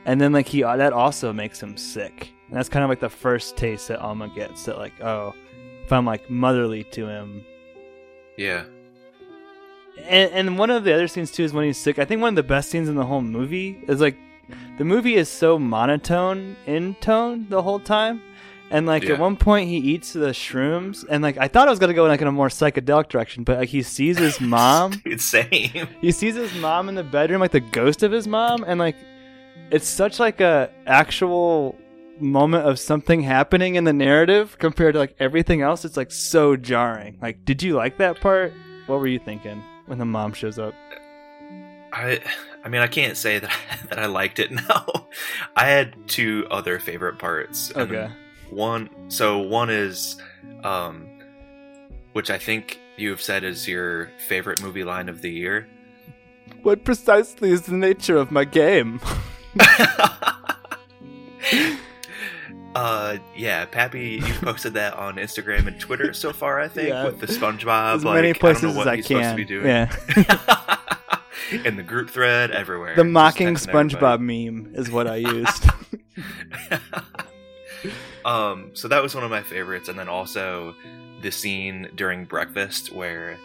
and 0.07 0.21
then 0.21 0.33
like 0.33 0.49
he 0.49 0.65
uh, 0.65 0.77
that 0.77 0.93
also 0.93 1.33
makes 1.33 1.63
him 1.63 1.77
sick. 1.77 2.33
And 2.49 2.57
that's 2.57 2.69
kind 2.69 2.83
of 2.83 2.89
like 2.89 3.01
the 3.01 3.09
first 3.09 3.57
taste 3.57 3.89
that 3.89 4.01
Alma 4.01 4.29
gets 4.29 4.65
that 4.65 4.79
like 4.79 5.01
oh 5.01 5.35
if 5.85 5.93
I'm 5.93 6.07
like 6.07 6.29
motherly 6.31 6.85
to 6.85 7.07
him. 7.07 7.45
Yeah, 8.37 8.65
and, 10.09 10.33
and 10.33 10.59
one 10.59 10.71
of 10.71 10.85
the 10.85 10.95
other 10.95 11.09
scenes 11.09 11.31
too 11.31 11.45
is 11.45 11.53
when 11.53 11.65
he's 11.65 11.79
sick. 11.79 11.99
I 11.99 12.05
think 12.05 12.21
one 12.21 12.31
of 12.31 12.37
the 12.37 12.43
best 12.43 12.71
scenes 12.71 12.89
in 12.89 12.95
the 12.95 13.05
whole 13.05 13.21
movie 13.21 13.83
is 13.89 14.01
like 14.01 14.17
the 14.79 14.85
movie 14.85 15.15
is 15.15 15.29
so 15.29 15.59
monotone 15.59 16.57
in 16.67 16.95
tone 16.97 17.47
the 17.49 17.63
whole 17.63 17.81
time. 17.81 18.23
And 18.73 18.87
like 18.87 19.03
Yeah. 19.03 19.15
at 19.15 19.19
one 19.19 19.37
point 19.37 19.69
he 19.69 19.79
eats 19.79 20.13
the 20.13 20.29
shrooms 20.31 21.05
and 21.11 21.23
like 21.25 21.37
I 21.39 21.49
thought 21.49 21.67
I 21.67 21.71
was 21.71 21.81
gonna 21.81 21.93
go 21.95 22.05
in 22.05 22.11
like 22.11 22.21
in 22.21 22.29
a 22.29 22.33
more 22.33 22.49
psychedelic 22.49 23.09
direction, 23.09 23.43
but 23.43 23.59
like 23.59 23.69
he 23.69 23.83
sees 23.83 24.17
his 24.19 24.41
mom 24.57 24.93
Dude, 25.05 25.21
same. 25.21 25.89
he 26.01 26.13
sees 26.13 26.37
his 26.37 26.55
mom 26.55 26.89
in 26.89 26.95
the 26.95 27.03
bedroom, 27.03 27.41
like 27.41 27.51
the 27.51 27.59
ghost 27.61 28.03
of 28.05 28.13
his 28.13 28.29
mom, 28.29 28.65
and 28.67 28.79
like 28.79 28.97
it's 29.73 29.89
such 29.89 30.21
like 30.21 30.41
a 30.41 30.71
actual 30.87 31.77
moment 32.21 32.67
of 32.67 32.79
something 32.79 33.23
happening 33.23 33.75
in 33.77 33.85
the 33.85 33.93
narrative 33.93 34.57
compared 34.59 34.93
to 34.95 34.99
like 35.01 35.17
everything 35.19 35.63
else. 35.63 35.85
It's 35.85 35.97
like 35.97 36.13
so 36.13 36.55
jarring. 36.55 37.19
Like, 37.21 37.45
did 37.45 37.63
you 37.63 37.75
like 37.75 37.99
that 37.99 38.21
part? 38.21 38.53
What 38.87 39.01
were 39.01 39.07
you 39.09 39.19
thinking 39.19 39.63
when 39.87 39.99
the 39.99 40.05
mom 40.05 40.33
shows 40.33 40.59
up? 40.59 40.75
I 41.93 42.21
I 42.65 42.69
mean 42.69 42.81
I 42.83 42.87
can't 42.87 43.17
say 43.17 43.39
that 43.39 43.53
that 43.89 43.99
I 43.99 44.07
liked 44.07 44.39
it. 44.39 44.51
No, 44.69 45.07
I 45.57 45.67
had 45.67 45.95
two 46.09 46.47
other 46.51 46.79
favorite 46.79 47.19
parts. 47.19 47.73
Okay. 47.75 48.09
One 48.51 48.89
so 49.09 49.39
one 49.39 49.71
is 49.71 50.17
um 50.65 51.07
which 52.13 52.31
I 52.31 52.39
think 52.39 52.79
you've 52.97 53.21
said 53.23 53.45
is 53.45 53.67
your 53.69 54.11
favorite 54.29 54.61
movie 54.63 54.85
line 54.85 55.09
of 55.09 55.23
the 55.23 55.31
year. 55.31 55.69
What 56.63 56.85
precisely 56.85 57.51
is 57.51 57.63
the 57.63 57.75
nature 57.77 58.17
of 58.17 58.31
my 58.31 58.45
game? 58.45 59.01
uh 62.75 63.17
yeah, 63.37 63.65
Pappy, 63.65 64.23
you 64.25 64.35
posted 64.35 64.75
that 64.75 64.95
on 64.95 65.17
Instagram 65.17 65.67
and 65.67 65.79
Twitter 65.81 66.13
so 66.13 66.33
far, 66.33 66.61
I 66.61 66.69
think, 66.69 66.89
Yeah. 66.91 67.07
with 67.07 67.19
the 67.19 67.27
SpongeBob. 67.27 67.97
as 67.97 68.05
like, 68.05 68.15
many 68.17 68.31
I 68.31 68.33
places 68.35 68.63
know 68.63 68.69
as 68.71 68.77
what 68.77 68.89
I 68.89 68.97
he's 68.97 69.07
supposed 69.07 69.31
to 69.31 69.37
be 69.37 69.45
can. 69.45 69.55
doing. 69.63 69.67
Yeah. 69.67 70.70
In 71.65 71.77
the 71.77 71.83
group 71.83 72.11
thread, 72.11 72.51
everywhere. 72.51 72.95
the 72.97 73.05
mocking. 73.05 73.55
SpongeBob 73.55 74.21
meme 74.21 74.73
is 74.75 74.91
what 74.91 75.07
I 75.07 75.17
used. 75.17 75.65
um, 78.25 78.71
so 78.75 78.89
that 78.89 79.03
was 79.03 79.15
one 79.15 79.25
of 79.25 79.31
my 79.31 79.43
favorites, 79.43 79.89
and 79.89 79.99
then 79.99 80.09
also 80.09 80.75
the 81.23 81.31
scene 81.31 81.89
during 81.95 82.25
breakfast 82.25 82.93
where 82.93 83.37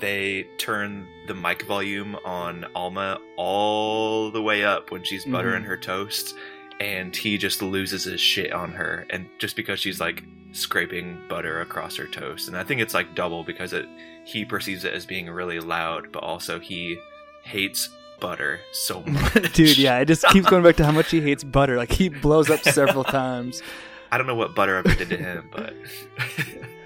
they 0.00 0.46
turn 0.58 1.06
the 1.28 1.34
mic 1.34 1.62
volume 1.62 2.16
on 2.24 2.66
Alma 2.74 3.18
all 3.36 4.30
the 4.30 4.42
way 4.42 4.64
up 4.64 4.90
when 4.90 5.02
she's 5.04 5.24
buttering 5.24 5.62
Mhm. 5.62 5.66
her 5.66 5.76
toast, 5.76 6.34
and 6.80 7.14
he 7.14 7.38
just 7.38 7.62
loses 7.62 8.04
his 8.04 8.20
shit 8.20 8.52
on 8.52 8.72
her, 8.72 9.06
and 9.10 9.26
just 9.38 9.56
because 9.56 9.80
she's 9.80 10.00
like 10.00 10.22
scraping 10.52 11.18
butter 11.28 11.60
across 11.60 11.96
her 11.96 12.06
toast, 12.06 12.48
and 12.48 12.56
I 12.56 12.64
think 12.64 12.80
it's 12.80 12.94
like 12.94 13.14
double 13.14 13.44
because 13.44 13.72
it 13.72 13.86
he 14.24 14.44
perceives 14.44 14.84
it 14.84 14.94
as 14.94 15.06
being 15.06 15.28
really 15.28 15.60
loud, 15.60 16.12
but 16.12 16.22
also 16.22 16.58
he 16.58 16.98
hates 17.42 17.88
butter 18.20 18.60
so 18.72 19.02
much. 19.06 19.52
Dude, 19.52 19.76
yeah, 19.76 19.98
it 19.98 20.06
just 20.06 20.26
keeps 20.28 20.48
going 20.48 20.62
back 20.62 20.76
to 20.76 20.84
how 20.84 20.92
much 20.92 21.10
he 21.10 21.20
hates 21.22 21.44
butter. 21.44 21.76
Like 21.76 21.92
he 21.92 22.08
blows 22.08 22.50
up 22.50 22.60
several 22.60 23.04
times. 23.04 23.62
I 24.10 24.18
don't 24.18 24.26
know 24.26 24.34
what 24.34 24.54
butter 24.54 24.76
ever 24.76 24.94
did 24.94 25.08
to 25.10 25.16
him, 25.16 25.50
but 25.52 25.74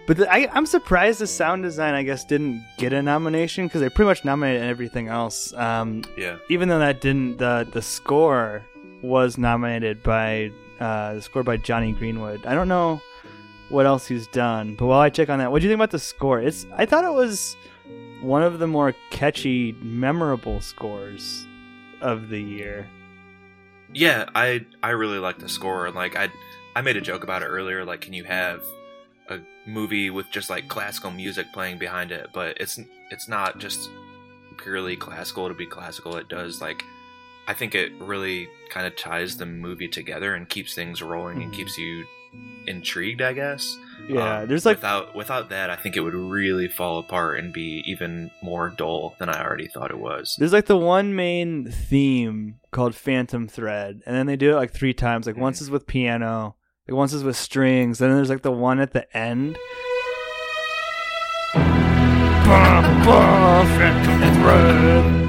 But 0.09 0.17
the, 0.17 0.33
I, 0.33 0.49
I'm 0.55 0.65
surprised 0.65 1.21
the 1.21 1.27
sound 1.27 1.65
design, 1.65 1.93
I 1.93 2.03
guess, 2.03 2.25
didn't 2.25 2.65
get 2.79 2.95
a 2.95 3.03
nomination 3.03 3.67
because 3.67 3.83
they 3.83 3.91
pretty 3.91 4.09
much 4.09 4.25
nominated 4.25 4.63
everything 4.63 5.09
else. 5.09 5.53
Um, 5.53 6.03
yeah, 6.17 6.39
even 6.49 6.71
though 6.71 6.79
that 6.79 7.03
didn't, 7.03 7.37
the 7.37 7.69
the 7.71 7.83
score 7.83 8.65
was 9.03 9.39
nominated 9.39 10.03
by 10.03 10.51
uh, 10.81 11.15
the 11.15 11.23
score 11.23 11.43
by 11.43 11.57
Jonny 11.57 11.93
Greenwood. 11.93 12.45
I 12.47 12.55
don't 12.55 12.69
know 12.69 13.01
what 13.69 13.87
else 13.87 14.07
he's 14.07 14.27
done, 14.29 14.75
but 14.75 14.87
while 14.87 15.01
I 15.01 15.11
check 15.11 15.29
on 15.29 15.39
that, 15.41 15.51
what 15.53 15.61
do 15.61 15.65
you 15.65 15.71
think 15.71 15.79
about 15.79 15.91
the 15.91 15.99
score? 15.99 16.41
It's 16.41 16.67
I 16.77 16.87
thought 16.87 17.05
it 17.05 17.13
was 17.13 17.57
one 18.23 18.43
of 18.43 18.59
the 18.59 18.67
more 18.67 18.95
catchy, 19.11 19.73
memorable 19.81 20.61
scores 20.61 21.47
of 22.01 22.29
the 22.29 22.41
year. 22.41 22.89
yeah, 23.93 24.27
I 24.35 24.67
I 24.83 24.91
really 24.91 25.19
like 25.19 25.39
the 25.39 25.49
score, 25.49 25.87
and 25.87 25.95
like 25.95 26.17
I 26.17 26.29
I 26.77 26.81
made 26.83 26.97
a 26.97 27.01
joke 27.01 27.25
about 27.25 27.43
it 27.43 27.47
earlier. 27.47 27.85
Like, 27.85 28.01
can 28.03 28.13
you 28.13 28.25
have 28.25 28.63
a 29.29 29.41
movie 29.67 30.11
with 30.11 30.31
just 30.31 30.49
like 30.51 30.69
classical 30.69 31.11
music 31.11 31.47
playing 31.53 31.79
behind 31.79 32.13
it? 32.13 32.29
But 32.33 32.57
it's 32.61 32.79
it's 33.11 33.29
not 33.29 33.59
just 33.59 33.91
purely 34.59 34.97
classical 34.97 35.49
to 35.49 35.55
be 35.55 35.67
classical. 35.67 36.17
It 36.17 36.29
does 36.29 36.61
like 36.61 36.83
I 37.49 37.55
think 37.55 37.75
it 37.75 37.91
really 37.99 38.47
kind 38.71 38.87
of 38.87 38.95
ties 38.95 39.39
the 39.39 39.47
movie 39.47 39.89
together 39.89 40.35
and 40.35 40.47
keeps 40.49 40.75
things 40.75 41.03
rolling 41.03 41.43
and 41.43 41.51
Mhm. 41.51 41.57
keeps 41.57 41.79
you 41.79 42.05
intrigued. 42.67 43.23
I 43.23 43.33
guess. 43.33 43.77
Yeah, 44.09 44.41
Um, 44.41 44.49
there's 44.49 44.65
like 44.67 44.77
without 44.77 45.17
without 45.17 45.49
that, 45.49 45.71
I 45.71 45.77
think 45.77 45.97
it 45.97 46.01
would 46.01 46.15
really 46.15 46.69
fall 46.69 46.99
apart 46.99 47.39
and 47.39 47.53
be 47.53 47.83
even 47.87 48.31
more 48.43 48.69
dull 48.69 49.17
than 49.19 49.29
I 49.31 49.43
already 49.43 49.67
thought 49.67 49.91
it 49.91 49.99
was. 49.99 50.37
There's 50.39 50.53
like 50.53 50.67
the 50.67 50.77
one 50.77 51.15
main 51.17 51.71
theme 51.71 52.57
called 52.71 52.95
Phantom 52.95 53.49
Thread, 53.49 54.03
and 54.07 54.15
then 54.15 54.27
they 54.27 54.37
do 54.37 54.53
it 54.53 54.57
like 54.57 54.73
three 54.73 54.95
times. 54.95 55.27
Like 55.27 55.37
once 55.39 55.61
is 55.63 55.71
with 55.71 55.87
piano, 55.87 56.57
like 56.87 56.97
once 56.97 57.13
is 57.15 57.25
with 57.25 57.37
strings, 57.37 58.01
and 58.01 58.11
then 58.11 58.17
there's 58.19 58.31
like 58.31 58.43
the 58.43 58.53
one 58.53 58.79
at 58.79 58.93
the 58.93 59.05
end. 59.17 59.59
Bah, 61.55 62.83
bah, 63.05 63.65
Phantom 63.77 64.43
Thread. 64.43 65.28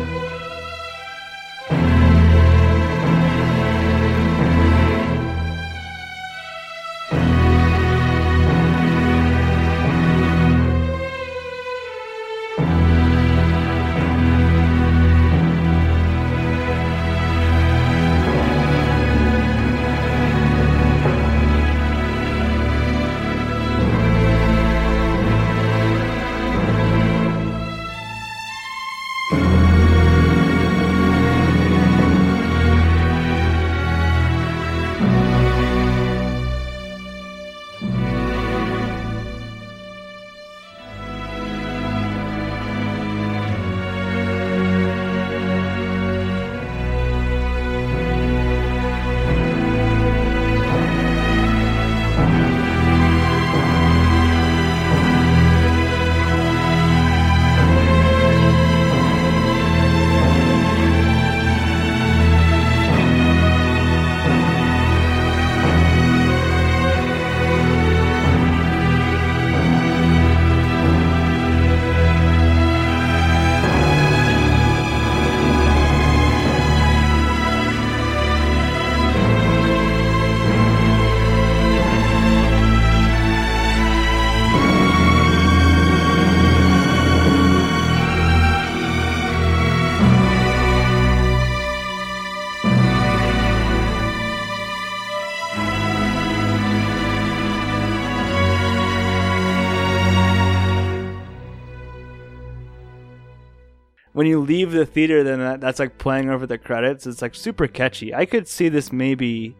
You 104.39 104.45
leave 104.45 104.71
the 104.71 104.85
theater, 104.85 105.23
then 105.23 105.39
that, 105.39 105.61
that's 105.61 105.79
like 105.79 105.97
playing 105.97 106.29
over 106.29 106.45
the 106.47 106.57
credits. 106.57 107.05
It's 107.07 107.21
like 107.21 107.35
super 107.35 107.67
catchy. 107.67 108.13
I 108.13 108.25
could 108.25 108.47
see 108.47 108.69
this 108.69 108.91
maybe 108.91 109.55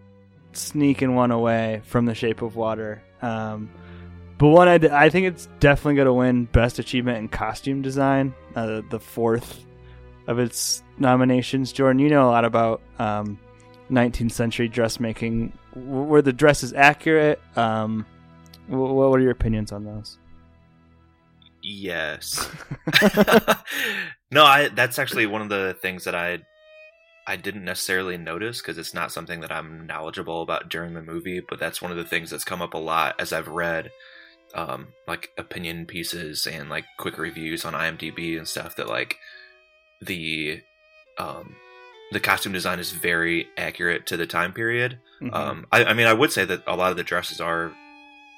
sneaking 0.53 1.15
one 1.15 1.31
away 1.31 1.81
from 1.85 2.05
The 2.05 2.15
Shape 2.15 2.41
of 2.41 2.55
Water. 2.55 3.01
Um, 3.21 3.69
but 4.37 4.47
one, 4.49 4.67
I 4.69 5.09
think 5.09 5.27
it's 5.27 5.47
definitely 5.59 5.95
going 5.95 6.05
to 6.05 6.13
win 6.13 6.45
Best 6.45 6.79
Achievement 6.79 7.17
in 7.17 7.27
Costume 7.27 7.81
Design, 7.81 8.33
uh, 8.55 8.81
the 8.89 8.99
fourth 8.99 9.65
of 10.27 10.39
its 10.39 10.81
nominations. 10.97 11.71
Jordan, 11.73 11.99
you 11.99 12.09
know 12.09 12.25
a 12.25 12.31
lot 12.31 12.45
about 12.45 12.81
um, 12.99 13.37
19th 13.91 14.31
century 14.31 14.67
dressmaking. 14.69 15.51
W- 15.75 16.03
Were 16.03 16.21
the 16.21 16.31
dresses 16.31 16.71
accurate? 16.73 17.41
Um, 17.57 18.05
wh- 18.67 18.73
what 18.73 19.19
are 19.19 19.19
your 19.19 19.31
opinions 19.31 19.71
on 19.71 19.83
those? 19.83 20.17
Yes. 21.61 22.49
no, 24.31 24.43
I 24.43 24.69
that's 24.69 24.99
actually 24.99 25.25
one 25.25 25.41
of 25.41 25.49
the 25.49 25.75
things 25.81 26.03
that 26.05 26.15
I 26.15 26.39
I 27.27 27.35
didn't 27.35 27.65
necessarily 27.65 28.17
notice 28.17 28.61
because 28.61 28.77
it's 28.77 28.93
not 28.93 29.11
something 29.11 29.41
that 29.41 29.51
I'm 29.51 29.85
knowledgeable 29.85 30.41
about 30.41 30.69
during 30.69 30.93
the 30.93 31.01
movie, 31.01 31.41
but 31.47 31.59
that's 31.59 31.81
one 31.81 31.91
of 31.91 31.97
the 31.97 32.03
things 32.03 32.29
that's 32.31 32.43
come 32.43 32.61
up 32.61 32.73
a 32.73 32.77
lot 32.77 33.15
as 33.19 33.33
I've 33.33 33.47
read 33.47 33.91
um 34.55 34.87
like 35.07 35.29
opinion 35.37 35.85
pieces 35.85 36.47
and 36.47 36.69
like 36.69 36.85
quick 36.97 37.19
reviews 37.19 37.65
on 37.65 37.73
IMDb 37.73 38.35
and 38.37 38.47
stuff 38.47 38.75
that 38.77 38.87
like 38.89 39.15
the 40.01 40.61
um 41.19 41.55
the 42.11 42.19
costume 42.19 42.53
design 42.53 42.79
is 42.79 42.91
very 42.91 43.47
accurate 43.57 44.07
to 44.07 44.17
the 44.17 44.25
time 44.25 44.51
period. 44.53 44.97
Mhm. 45.21 45.33
Um, 45.35 45.67
I, 45.71 45.85
I 45.85 45.93
mean, 45.93 46.07
I 46.07 46.13
would 46.13 46.31
say 46.31 46.43
that 46.45 46.63
a 46.65 46.75
lot 46.75 46.89
of 46.89 46.97
the 46.97 47.03
dresses 47.03 47.39
are 47.39 47.71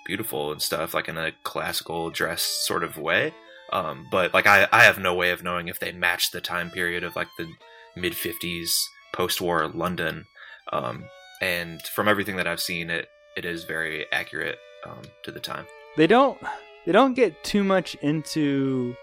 beautiful 0.06 0.52
and 0.52 0.62
stuff, 0.62 0.94
like 0.94 1.08
in 1.08 1.18
a 1.18 1.32
classical 1.44 2.10
dress 2.10 2.42
sort 2.44 2.84
of 2.84 2.98
way. 2.98 3.34
Um, 3.74 4.08
but 4.12 4.34
like, 4.34 4.48
I, 4.48 4.68
I 4.72 4.84
have 4.84 5.00
no 5.00 5.14
way 5.14 5.32
of 5.32 5.44
knowing 5.44 5.68
if 5.68 5.80
they 5.80 5.92
match 5.92 6.32
the 6.32 6.42
time 6.42 6.70
period 6.70 7.04
of 7.04 7.16
like 7.16 7.28
the 7.38 7.48
mid 7.96 8.14
'50s 8.14 8.70
post-war 9.14 9.68
London. 9.70 10.26
Um, 10.74 11.06
and 11.42 11.82
from 11.96 12.08
everything 12.08 12.36
that 12.38 12.48
I've 12.48 12.60
seen, 12.62 12.90
it 12.90 13.08
it 13.38 13.46
is 13.46 13.64
very 13.64 14.06
accurate 14.12 14.58
um, 14.86 15.02
to 15.24 15.32
the 15.32 15.40
time. 15.40 15.66
they 15.98 16.08
don't 16.08 16.38
they 16.86 16.92
don't 16.92 17.14
get 17.14 17.44
too 17.44 17.64
much 17.64 17.96
into 18.02 18.96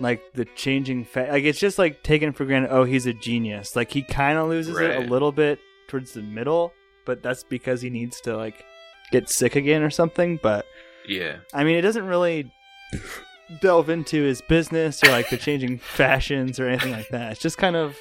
like 0.00 0.20
the 0.34 0.44
changing 0.56 1.04
fa- 1.04 1.28
like 1.30 1.44
it's 1.44 1.58
just 1.60 1.78
like 1.78 2.02
taken 2.02 2.32
for 2.32 2.44
granted 2.44 2.70
oh 2.72 2.82
he's 2.84 3.06
a 3.06 3.12
genius 3.12 3.76
like 3.76 3.90
he 3.92 4.02
kind 4.02 4.36
of 4.38 4.48
loses 4.48 4.76
it 4.76 4.96
a 4.96 5.00
little 5.08 5.30
bit 5.30 5.60
towards 5.88 6.12
the 6.12 6.22
middle 6.22 6.72
but 7.06 7.22
that's 7.22 7.44
because 7.44 7.80
he 7.82 7.90
needs 7.90 8.20
to 8.20 8.36
like 8.36 8.64
get 9.12 9.28
sick 9.28 9.54
again 9.54 9.82
or 9.82 9.90
something 9.90 10.40
but 10.42 10.66
Yeah, 11.06 11.36
i 11.54 11.62
mean 11.62 11.76
it 11.76 11.82
doesn't 11.82 12.06
really 12.06 12.50
delve 13.60 13.90
into 13.90 14.22
his 14.22 14.40
business 14.42 15.02
or 15.04 15.08
like 15.10 15.28
the 15.30 15.36
changing 15.36 15.78
fashions 15.78 16.58
or 16.60 16.68
anything 16.68 16.92
like 16.92 17.08
that 17.10 17.32
it's 17.32 17.40
just 17.40 17.58
kind 17.58 17.76
of 17.76 17.96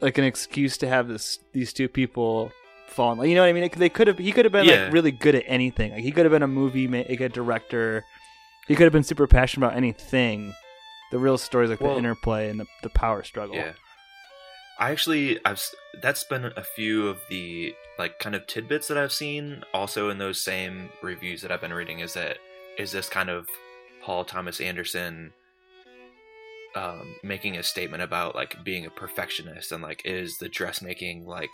like 0.00 0.18
an 0.18 0.24
excuse 0.24 0.76
to 0.78 0.88
have 0.88 1.08
this 1.08 1.38
these 1.52 1.72
two 1.72 1.88
people 1.88 2.52
fall 2.88 3.12
in 3.12 3.18
love. 3.18 3.26
You 3.26 3.34
know 3.34 3.40
what 3.40 3.48
I 3.48 3.52
mean? 3.52 3.62
Like, 3.62 3.76
they 3.76 3.88
could 3.88 4.06
have 4.06 4.18
he 4.18 4.32
could 4.32 4.44
have 4.44 4.52
been 4.52 4.66
Yeah. 4.66 4.84
like 4.84 4.92
really 4.92 5.10
good 5.10 5.34
at 5.34 5.44
anything. 5.46 5.92
Like 5.92 6.02
he 6.02 6.12
could 6.12 6.24
have 6.24 6.30
been 6.32 6.42
a 6.42 6.48
movie 6.48 6.86
like 6.86 7.20
a 7.20 7.28
director. 7.28 8.04
He 8.68 8.74
could 8.76 8.84
have 8.84 8.92
been 8.92 9.02
super 9.02 9.26
passionate 9.26 9.66
about 9.66 9.76
anything. 9.76 10.54
The 11.10 11.18
real 11.18 11.36
story 11.38 11.64
is 11.64 11.70
like 11.70 11.80
Well- 11.80 11.92
the 11.94 11.98
interplay 11.98 12.48
and 12.48 12.60
the, 12.60 12.66
the 12.82 12.90
power 12.90 13.22
struggle. 13.24 13.56
yeah. 13.56 13.72
I 14.78 14.90
actually 14.90 15.38
I've 15.44 15.62
that's 16.00 16.24
been 16.24 16.44
a 16.56 16.62
few 16.62 17.08
of 17.08 17.18
the 17.28 17.74
like 17.98 18.18
kind 18.18 18.34
of 18.34 18.46
tidbits 18.46 18.88
that 18.88 18.96
I've 18.98 19.12
seen 19.12 19.64
also 19.74 20.10
in 20.10 20.18
those 20.18 20.40
same 20.42 20.90
reviews 21.02 21.42
that 21.42 21.50
I've 21.52 21.60
been 21.60 21.74
reading 21.74 22.00
is 22.00 22.14
that 22.14 22.38
is 22.78 22.92
this 22.92 23.08
kind 23.08 23.30
of 23.30 23.48
Paul 24.02 24.24
Thomas 24.24 24.60
Anderson 24.60 25.32
um, 26.74 27.14
making 27.22 27.56
a 27.56 27.62
statement 27.62 28.02
about 28.02 28.34
like 28.34 28.56
being 28.64 28.86
a 28.86 28.90
perfectionist 28.90 29.72
and 29.72 29.82
like 29.82 30.02
is 30.04 30.38
the 30.38 30.48
dressmaking 30.48 31.26
like 31.26 31.52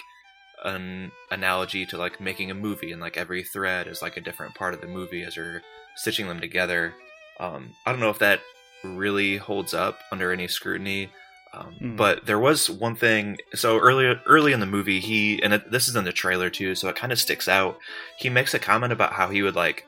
an 0.64 1.10
analogy 1.30 1.86
to 1.86 1.96
like 1.96 2.20
making 2.20 2.50
a 2.50 2.54
movie 2.54 2.92
and 2.92 3.00
like 3.00 3.16
every 3.16 3.42
thread 3.44 3.86
is 3.86 4.02
like 4.02 4.16
a 4.16 4.20
different 4.20 4.54
part 4.54 4.74
of 4.74 4.80
the 4.80 4.86
movie 4.86 5.22
as 5.22 5.36
you're 5.36 5.62
stitching 5.96 6.28
them 6.28 6.40
together. 6.40 6.94
Um, 7.40 7.70
I 7.86 7.92
don't 7.92 8.00
know 8.00 8.10
if 8.10 8.18
that 8.18 8.40
really 8.84 9.36
holds 9.36 9.74
up 9.74 9.98
under 10.12 10.32
any 10.32 10.48
scrutiny. 10.48 11.10
Um, 11.52 11.74
Mm. 11.80 11.96
But 11.96 12.26
there 12.26 12.38
was 12.38 12.68
one 12.68 12.94
thing. 12.94 13.38
So 13.54 13.78
early, 13.78 14.04
early 14.26 14.52
in 14.52 14.60
the 14.60 14.66
movie, 14.66 15.00
he 15.00 15.42
and 15.42 15.54
it, 15.54 15.70
this 15.70 15.88
is 15.88 15.96
in 15.96 16.04
the 16.04 16.12
trailer 16.12 16.50
too, 16.50 16.74
so 16.74 16.88
it 16.88 16.96
kind 16.96 17.12
of 17.12 17.18
sticks 17.18 17.48
out. 17.48 17.78
He 18.18 18.28
makes 18.28 18.52
a 18.54 18.58
comment 18.58 18.92
about 18.92 19.12
how 19.14 19.30
he 19.30 19.42
would 19.42 19.56
like 19.56 19.86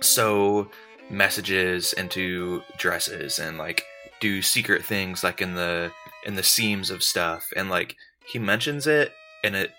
sew 0.00 0.70
messages 1.10 1.92
into 1.92 2.62
dresses 2.78 3.38
and 3.38 3.58
like 3.58 3.84
do 4.20 4.40
secret 4.42 4.84
things 4.84 5.24
like 5.24 5.40
in 5.40 5.54
the 5.54 5.90
in 6.26 6.34
the 6.36 6.42
seams 6.42 6.90
of 6.90 7.02
stuff, 7.02 7.46
and 7.56 7.68
like 7.70 7.96
he 8.26 8.38
mentions 8.38 8.86
it, 8.86 9.12
and 9.42 9.56
it 9.56 9.72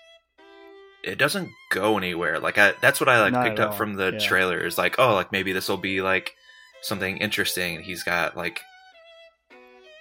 it 1.04 1.18
doesn't 1.18 1.48
go 1.70 1.96
anywhere. 1.98 2.38
Like 2.38 2.58
I, 2.58 2.74
that's 2.80 3.00
what 3.00 3.08
I 3.08 3.20
like 3.20 3.32
Not 3.32 3.44
picked 3.44 3.58
up 3.60 3.70
all, 3.70 3.76
from 3.76 3.94
the 3.94 4.12
yeah. 4.12 4.18
trailer. 4.18 4.58
Is 4.60 4.78
like, 4.78 4.98
oh, 4.98 5.14
like 5.14 5.32
maybe 5.32 5.52
this 5.52 5.68
will 5.68 5.76
be 5.76 6.00
like 6.02 6.34
something 6.82 7.16
interesting. 7.18 7.76
And 7.76 7.84
he's 7.84 8.02
got 8.02 8.36
like 8.36 8.60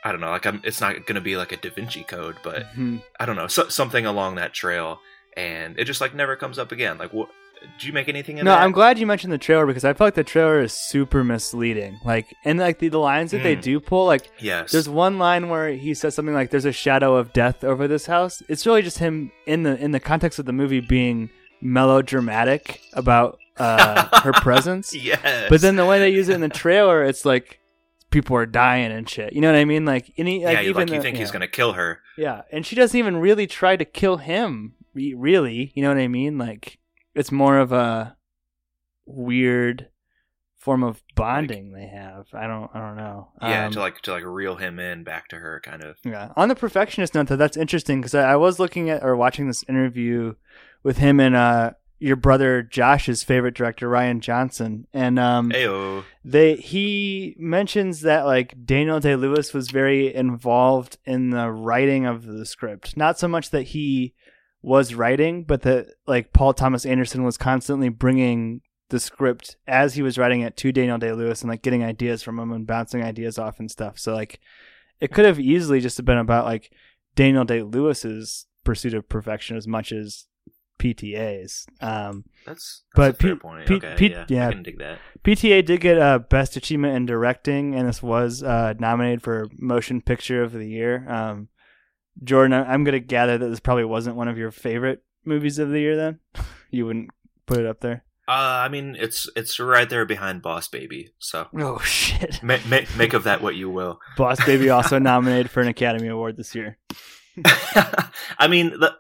I 0.04 0.12
don't 0.12 0.22
know, 0.22 0.32
like 0.32 0.48
I'm, 0.48 0.62
it's 0.64 0.82
not 0.82 0.96
going 1.06 1.16
to 1.16 1.22
be 1.22 1.38
like 1.38 1.52
a 1.52 1.58
Da 1.58 1.70
Vinci 1.70 2.04
Code, 2.04 2.38
but 2.44 2.64
Mhm. 2.74 3.04
I 3.20 3.28
don't 3.28 3.36
know, 3.36 3.46
so, 3.48 3.70
something 3.70 4.06
along 4.08 4.36
that 4.36 4.52
trail, 4.52 5.00
and 5.38 5.78
it 5.78 5.86
just 5.86 6.02
like 6.02 6.16
never 6.16 6.36
comes 6.36 6.58
up 6.58 6.72
again. 6.72 6.98
Like, 6.98 7.14
what? 7.14 7.30
Did 7.62 7.84
you 7.88 7.94
make 7.94 8.10
anything 8.10 8.38
in 8.38 8.46
No, 8.46 8.52
that? 8.52 8.62
I'm 8.62 8.72
glad 8.72 8.98
you 9.00 9.06
mentioned 9.08 9.32
the 9.34 9.38
trailer 9.38 9.66
because 9.66 9.84
I 9.86 9.94
feel 9.94 10.08
like 10.08 10.16
the 10.16 10.24
trailer 10.24 10.62
is 10.62 10.74
super 10.74 11.24
misleading. 11.24 12.00
Like, 12.04 12.34
and 12.44 12.60
like 12.60 12.80
the, 12.80 12.90
the 12.90 12.98
lines 13.00 13.32
that 13.32 13.44
they 13.44 13.56
Mm. 13.56 13.62
do 13.62 13.80
pull, 13.80 14.06
like 14.06 14.32
Yes. 14.40 14.72
There's 14.72 14.90
one 14.90 15.18
line 15.20 15.50
where 15.50 15.70
he 15.70 15.94
says 15.94 16.16
something 16.16 16.34
like 16.36 16.50
"There's 16.52 16.66
a 16.66 16.72
shadow 16.72 17.16
of 17.16 17.34
death 17.34 17.64
over 17.64 17.88
this 17.88 18.06
house." 18.08 18.42
It's 18.50 18.66
really 18.66 18.82
just 18.82 18.98
him 19.00 19.32
in 19.46 19.64
the 19.64 19.78
in 19.78 19.92
the 19.92 20.00
context 20.00 20.40
of 20.40 20.46
the 20.46 20.54
movie 20.54 20.80
being 20.80 21.30
melodramatic 21.62 22.82
about 22.94 23.40
uh, 23.58 24.22
her 24.22 24.32
presence. 24.42 24.94
yes. 24.94 25.48
But 25.50 25.62
then 25.62 25.76
the 25.76 25.86
way 25.86 26.00
they 26.00 26.10
use 26.10 26.30
it 26.30 26.34
in 26.36 26.42
the 26.42 26.50
trailer, 26.50 27.04
it's 27.04 27.26
like 27.26 27.60
people 28.10 28.36
are 28.36 28.46
dying 28.46 28.92
and 28.92 29.08
shit. 29.10 29.34
You 29.34 29.42
know 29.42 29.52
what 29.52 29.58
I 29.60 29.66
mean? 29.66 29.86
Like 29.86 30.12
any 30.18 30.44
like 30.46 30.58
yeah, 30.58 30.62
even 30.64 30.76
like 30.76 30.90
you 30.90 30.96
the- 30.98 31.02
think 31.02 31.18
he's 31.18 31.32
going 31.32 31.42
to 31.42 31.48
kill 31.48 31.74
her. 31.74 32.00
yeah, 32.18 32.42
and 32.52 32.66
she 32.66 32.76
doesn't 32.76 32.98
even 32.98 33.18
really 33.18 33.48
try 33.48 33.76
to 33.76 33.86
kill 33.86 34.18
him. 34.18 34.74
Really, 34.94 35.72
you 35.74 35.82
know 35.84 35.88
what 35.90 35.98
I 36.00 36.08
mean? 36.10 36.38
Like 36.38 36.78
it's 37.16 37.32
more 37.32 37.58
of 37.58 37.72
a 37.72 38.16
weird 39.06 39.90
form 40.58 40.84
of 40.84 41.02
bonding 41.16 41.72
they 41.74 41.88
have. 41.88 42.28
I 42.34 42.46
don't 42.48 42.70
I 42.74 42.80
don't 42.80 42.96
know. 42.96 43.30
Yeah, 43.42 43.66
Um, 43.66 43.72
to 43.74 43.80
like 43.80 44.02
to 44.02 44.12
like 44.12 44.24
reel 44.26 44.56
him 44.58 44.80
in 44.80 45.04
back 45.04 45.28
to 45.30 45.38
her, 45.38 45.60
kind 45.64 45.84
of. 45.84 45.98
Yeah. 46.04 46.30
On 46.36 46.50
the 46.50 46.56
perfectionist 46.56 47.16
note, 47.16 47.28
though, 47.28 47.36
that's 47.36 47.58
interesting 47.58 48.00
because 48.00 48.14
I, 48.16 48.34
I 48.34 48.36
was 48.36 48.60
looking 48.60 48.90
at 48.90 49.04
or 49.04 49.16
watching 49.16 49.48
this 49.48 49.64
interview 49.68 50.36
with 50.84 50.98
him 50.98 51.20
and 51.20 51.36
uh, 51.36 51.72
your 51.98 52.16
brother 52.16 52.62
Josh's 52.64 53.24
favorite 53.24 53.56
director 53.56 53.88
Rian 53.90 54.20
Johnson, 54.20 54.88
and 54.94 55.18
um, 55.20 55.50
Ayo. 55.52 56.04
they 56.24 56.56
he 56.56 57.36
mentions 57.40 58.02
that 58.02 58.26
like 58.26 58.56
Daniel 58.66 59.00
Day 59.00 59.16
Lewis 59.16 59.54
was 59.54 59.70
very 59.72 60.14
involved 60.14 60.98
in 61.06 61.32
the 61.32 61.50
writing 61.52 62.06
of 62.06 62.26
the 62.26 62.46
script. 62.46 62.96
Not 62.98 63.18
so 63.20 63.28
much 63.28 63.50
that 63.50 63.64
he 63.64 64.14
was 64.62 64.94
writing, 64.94 65.44
but 65.44 65.64
that 65.64 65.88
like 66.08 66.34
Paul 66.34 66.54
Thomas 66.54 66.86
Anderson 66.86 67.24
was 67.24 67.38
constantly 67.38 67.90
bringing 67.90 68.62
the 68.90 69.00
script 69.00 69.56
as 69.68 69.96
he 69.96 70.02
was 70.02 70.18
writing 70.18 70.42
it 70.42 70.58
to 70.58 70.72
Daniel 70.72 70.98
Day 70.98 71.14
Lewis 71.14 71.42
and 71.42 71.50
like 71.50 71.62
getting 71.62 71.84
ideas 71.84 72.22
from 72.22 72.38
him 72.38 72.52
and 72.52 72.68
bouncing 72.68 73.02
ideas 73.04 73.40
off 73.40 73.60
and 73.60 73.72
stuff. 73.72 73.98
So 73.98 74.14
like 74.14 74.40
it 75.00 75.12
could 75.12 75.26
have 75.26 75.40
easily 75.40 75.80
just 75.80 76.04
been 76.06 76.18
about 76.18 76.46
like 76.46 76.72
Daniel 77.16 77.46
Day 77.46 77.62
Lewis's 77.64 78.46
pursuit 78.64 78.94
of 78.94 79.10
perfection 79.10 79.58
as 79.58 79.68
much 79.68 79.92
as 79.92 80.28
PTA's. 80.82 81.66
Um, 81.80 82.26
That's, 82.46 82.84
that's 82.96 83.18
But 83.20 83.32
a 83.32 83.36
point. 83.36 83.68
Pete- 83.68 83.84
okay, 83.84 83.96
Pete- 83.98 84.12
yeah, 84.12 84.26
yeah. 84.28 84.48
I 84.48 84.52
can 84.52 84.64
dig 84.64 84.80
that. 84.80 85.00
PTA 85.24 85.64
did 85.66 85.80
get 85.80 86.00
uh, 86.00 86.20
Best 86.20 86.56
Achievement 86.58 86.96
in 86.96 87.06
Directing, 87.06 87.76
and 87.76 87.88
this 87.88 88.02
was 88.02 88.42
uh, 88.42 88.74
nominated 88.80 89.22
for 89.22 89.48
Motion 89.58 90.02
Picture 90.02 90.42
of 90.42 90.54
the 90.54 90.68
Year. 90.68 91.06
Um, 91.08 91.50
Jordan, 92.24 92.54
I'm 92.54 92.84
going 92.84 92.94
to 92.94 93.00
gather 93.00 93.38
that 93.38 93.48
this 93.48 93.60
probably 93.60 93.86
wasn't 93.86 94.16
one 94.16 94.28
of 94.28 94.38
your 94.38 94.52
favorite 94.52 95.04
movies 95.26 95.60
of 95.60 95.70
the 95.70 95.80
year. 95.80 95.96
Then 95.96 96.20
you 96.72 96.86
wouldn't 96.86 97.10
put 97.46 97.58
it 97.60 97.66
up 97.66 97.80
there. 97.82 98.04
Uh, 98.28 98.64
I 98.64 98.70
mean, 98.70 98.96
it's 98.98 99.30
it's 99.36 99.60
right 99.60 99.90
there 99.90 100.06
behind 100.06 100.42
Boss 100.42 100.68
Baby. 100.68 101.10
So 101.20 101.48
Oh 101.58 101.80
shit! 101.84 102.42
make 102.44 102.66
make, 102.68 102.96
make 102.96 103.14
of 103.14 103.24
that 103.24 103.42
what 103.42 103.56
you 103.56 103.70
will. 103.70 104.00
Boss 104.16 104.44
Baby 104.46 104.70
also 104.70 105.00
nominated 105.00 105.50
for 105.50 105.62
an 105.62 105.68
Academy 105.68 106.08
Award 106.08 106.38
this 106.38 106.56
year. 106.56 106.78
I 108.38 108.48
mean, 108.50 108.74
let, 108.78 108.94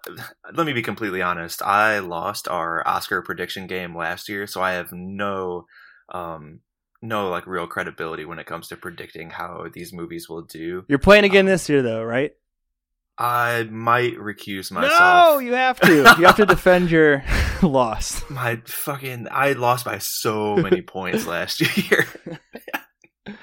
let 0.53 0.65
me 0.65 0.73
be 0.73 0.81
completely 0.81 1.21
honest. 1.21 1.61
I 1.61 1.99
lost 1.99 2.47
our 2.47 2.85
Oscar 2.87 3.21
prediction 3.21 3.67
game 3.67 3.95
last 3.95 4.29
year, 4.29 4.47
so 4.47 4.61
I 4.61 4.73
have 4.73 4.91
no, 4.91 5.65
um, 6.09 6.61
no 7.01 7.29
like 7.29 7.45
real 7.45 7.67
credibility 7.67 8.25
when 8.25 8.39
it 8.39 8.45
comes 8.45 8.69
to 8.69 8.77
predicting 8.77 9.31
how 9.31 9.67
these 9.73 9.91
movies 9.93 10.29
will 10.29 10.43
do. 10.43 10.85
You're 10.87 10.99
playing 10.99 11.25
again 11.25 11.45
Um, 11.45 11.51
this 11.51 11.67
year, 11.69 11.81
though, 11.81 12.03
right? 12.03 12.31
I 13.21 13.67
might 13.69 14.15
recuse 14.15 14.71
myself. 14.71 14.99
No, 14.99 15.37
you 15.37 15.53
have 15.53 15.79
to. 15.81 16.15
You 16.17 16.25
have 16.25 16.37
to 16.37 16.45
defend 16.47 16.89
your 16.89 17.23
loss. 17.61 18.27
My 18.31 18.59
fucking, 18.65 19.27
I 19.29 19.53
lost 19.53 19.85
by 19.85 19.99
so 19.99 20.55
many 20.55 20.81
points 20.81 21.27
last 21.27 21.61
year. 21.61 22.07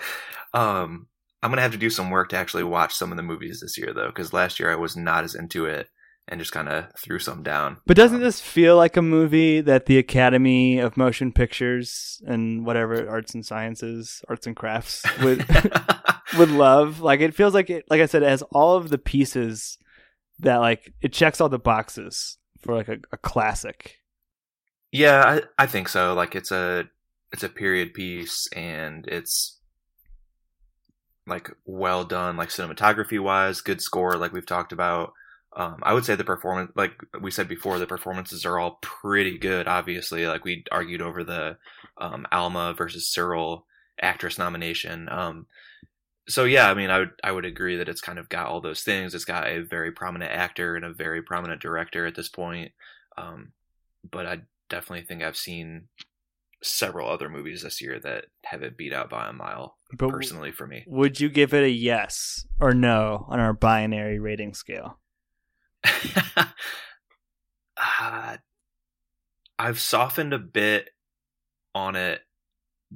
um, 0.53 1.07
I'm 1.41 1.51
gonna 1.53 1.63
have 1.63 1.71
to 1.71 1.79
do 1.79 1.91
some 1.91 2.11
work 2.11 2.31
to 2.31 2.37
actually 2.37 2.65
watch 2.65 2.93
some 2.93 3.13
of 3.13 3.17
the 3.17 3.23
movies 3.23 3.61
this 3.61 3.79
year, 3.79 3.95
though, 3.95 4.09
because 4.09 4.33
last 4.33 4.59
year 4.59 4.69
I 4.73 4.75
was 4.75 4.97
not 4.97 5.23
as 5.23 5.37
into 5.37 5.67
it 5.67 5.89
and 6.29 6.41
just 6.41 6.53
kind 6.53 6.69
of 6.69 6.87
threw 6.97 7.19
some 7.19 7.43
down. 7.43 7.79
But 7.87 7.97
doesn't 7.97 8.19
Um, 8.19 8.23
this 8.23 8.41
feel 8.41 8.77
like 8.77 8.97
a 8.97 9.03
movie 9.03 9.61
that 9.61 9.87
the 9.87 9.99
Academy 9.99 10.79
of 10.79 10.97
Motion 10.97 11.33
Pictures 11.33 12.23
and 12.27 12.65
whatever 12.65 13.09
arts 13.09 13.35
and 13.35 13.45
sciences, 13.45 14.23
arts 14.29 14.47
and 14.47 14.55
crafts 14.55 15.05
would 15.23 15.45
would 16.39 16.51
love? 16.51 17.01
Like 17.01 17.21
it 17.21 17.35
feels 17.35 17.55
like 17.55 17.71
it 17.71 17.85
like 17.91 18.01
I 18.01 18.07
said, 18.07 18.23
it 18.23 18.29
has 18.29 18.43
all 18.53 18.77
of 18.77 18.91
the 18.91 18.99
pieces 18.99 19.79
that 20.41 20.59
like 20.59 20.93
it 21.01 21.13
checks 21.13 21.41
all 21.41 21.49
the 21.49 21.59
boxes 21.59 22.39
for 22.61 22.75
like 22.75 22.89
a, 22.89 22.99
a 23.11 23.17
classic. 23.17 23.97
Yeah, 24.93 25.41
I, 25.59 25.63
I 25.63 25.67
think 25.67 25.89
so. 25.89 26.15
Like 26.15 26.35
it's 26.35 26.53
a 26.53 26.85
it's 27.33 27.43
a 27.43 27.49
period 27.49 27.95
piece 27.95 28.49
and 28.55 29.07
it's 29.07 29.59
like 31.27 31.51
well 31.65 32.05
done, 32.05 32.37
like 32.37 32.49
cinematography 32.49 33.21
wise, 33.21 33.61
good 33.61 33.81
score, 33.81 34.17
like 34.17 34.33
we've 34.33 34.47
talked 34.47 34.73
about. 34.73 35.13
Um, 35.59 35.81
I 35.83 35.93
would 35.93 36.05
say 36.05 36.15
the 36.15 36.23
performance, 36.23 36.71
like 36.77 36.93
we 37.21 37.33
said 37.33 37.49
before, 37.49 37.81
the 37.81 37.87
performances 37.87 38.47
are 38.47 38.61
all 38.61 38.79
pretty 38.81 39.39
good. 39.39 39.67
Obviously, 39.67 40.25
like 40.25 40.45
we 40.45 40.65
argued 40.71 41.03
over 41.03 41.25
the 41.25 41.59
um, 41.99 42.27
Alma 42.31 42.75
versus 42.79 43.13
Cyril 43.13 43.67
actress 44.01 44.39
nomination. 44.39 45.09
Um, 45.09 45.47
so 46.29 46.45
yeah, 46.45 46.71
I 46.71 46.75
mean, 46.75 46.91
I 46.91 47.01
would 47.01 47.11
I 47.25 47.33
would 47.33 47.45
agree 47.45 47.77
that 47.77 47.89
it's 47.89 48.01
kind 48.01 48.21
of 48.21 48.29
got 48.29 48.47
all 48.47 48.61
those 48.61 48.83
things. 48.83 49.17
It's 49.17 49.25
got 49.25 49.49
a 49.49 49.63
very 49.63 49.91
prominent 49.91 50.31
actor 50.31 50.77
and 50.77 50.85
a 50.85 50.93
very 50.93 51.23
prominent 51.23 51.61
director 51.61 52.07
at 52.07 52.15
this 52.15 52.29
point. 52.29 52.71
Um, 53.17 53.53
but 54.09 54.27
I 54.27 54.43
definitely 54.69 55.07
think 55.07 55.25
I've 55.25 55.37
seen 55.37 55.89
several 56.63 57.11
other 57.11 57.29
movies 57.29 57.63
this 57.63 57.81
year 57.81 57.99
that 58.01 58.27
have 58.45 58.63
it 58.63 58.77
beat 58.77 58.93
out 58.93 59.11
by 59.11 59.29
a 59.29 59.33
mile. 59.33 59.77
But 59.97 60.11
personally, 60.11 60.53
for 60.53 60.69
me, 60.69 60.85
would 60.87 61.19
you 61.19 61.29
give 61.29 61.53
it 61.53 61.65
a 61.65 61.71
yes 61.71 62.47
or 62.61 62.75
no 62.75 63.27
on 63.29 63.41
our 63.41 63.53
binary 63.53 64.21
rating 64.21 64.55
scale? 64.55 65.01
uh, 67.77 68.37
I've 69.59 69.81
softened 69.81 70.33
a 70.33 70.39
bit 70.39 70.91
on 71.75 71.97
it, 71.97 72.21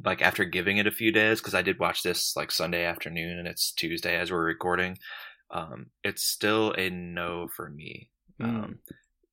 like 0.04 0.22
after 0.22 0.44
giving 0.44 0.78
it 0.78 0.86
a 0.86 0.92
few 0.92 1.12
days, 1.12 1.40
because 1.40 1.54
I 1.54 1.62
did 1.62 1.78
watch 1.78 2.02
this 2.02 2.36
like 2.36 2.50
Sunday 2.50 2.84
afternoon, 2.84 3.38
and 3.38 3.48
it's 3.48 3.72
Tuesday 3.72 4.16
as 4.16 4.30
we're 4.30 4.44
recording. 4.44 4.98
Um, 5.50 5.86
it's 6.02 6.22
still 6.22 6.72
a 6.78 6.88
no 6.90 7.48
for 7.48 7.68
me. 7.68 8.10
Mm. 8.40 8.46
Um, 8.46 8.78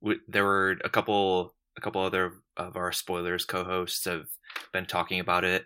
w- 0.02 0.20
there 0.28 0.44
were 0.44 0.78
a 0.84 0.90
couple, 0.90 1.56
a 1.78 1.82
couple 1.82 2.02
other 2.02 2.34
of 2.58 2.76
our 2.76 2.92
spoilers 2.92 3.46
co-hosts 3.46 4.06
have 4.06 4.28
been 4.74 4.86
talking 4.86 5.20
about 5.20 5.44
it 5.44 5.66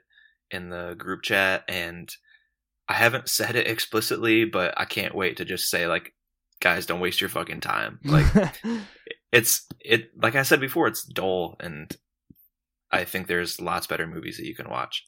in 0.51 0.69
the 0.69 0.95
group 0.97 1.23
chat, 1.23 1.63
and 1.67 2.13
I 2.87 2.93
haven't 2.93 3.29
said 3.29 3.55
it 3.55 3.67
explicitly, 3.67 4.45
but 4.45 4.73
I 4.77 4.85
can't 4.85 5.15
wait 5.15 5.37
to 5.37 5.45
just 5.45 5.69
say 5.69 5.87
like, 5.87 6.13
guys, 6.63 6.85
don't 6.87 6.99
waste 7.01 7.21
your 7.21 7.29
fucking 7.29 7.59
time. 7.61 7.99
Like 8.05 8.25
it's 9.31 9.67
it, 9.79 10.09
like 10.21 10.35
I 10.35 10.43
said 10.43 10.59
before, 10.59 10.87
it's 10.87 11.03
dull, 11.03 11.55
and 11.59 11.95
I 12.91 13.03
think 13.03 13.27
there's 13.27 13.59
lots 13.59 13.87
better 13.87 14.07
movies 14.07 14.37
that 14.37 14.45
you 14.47 14.55
can 14.55 14.69
watch. 14.69 15.05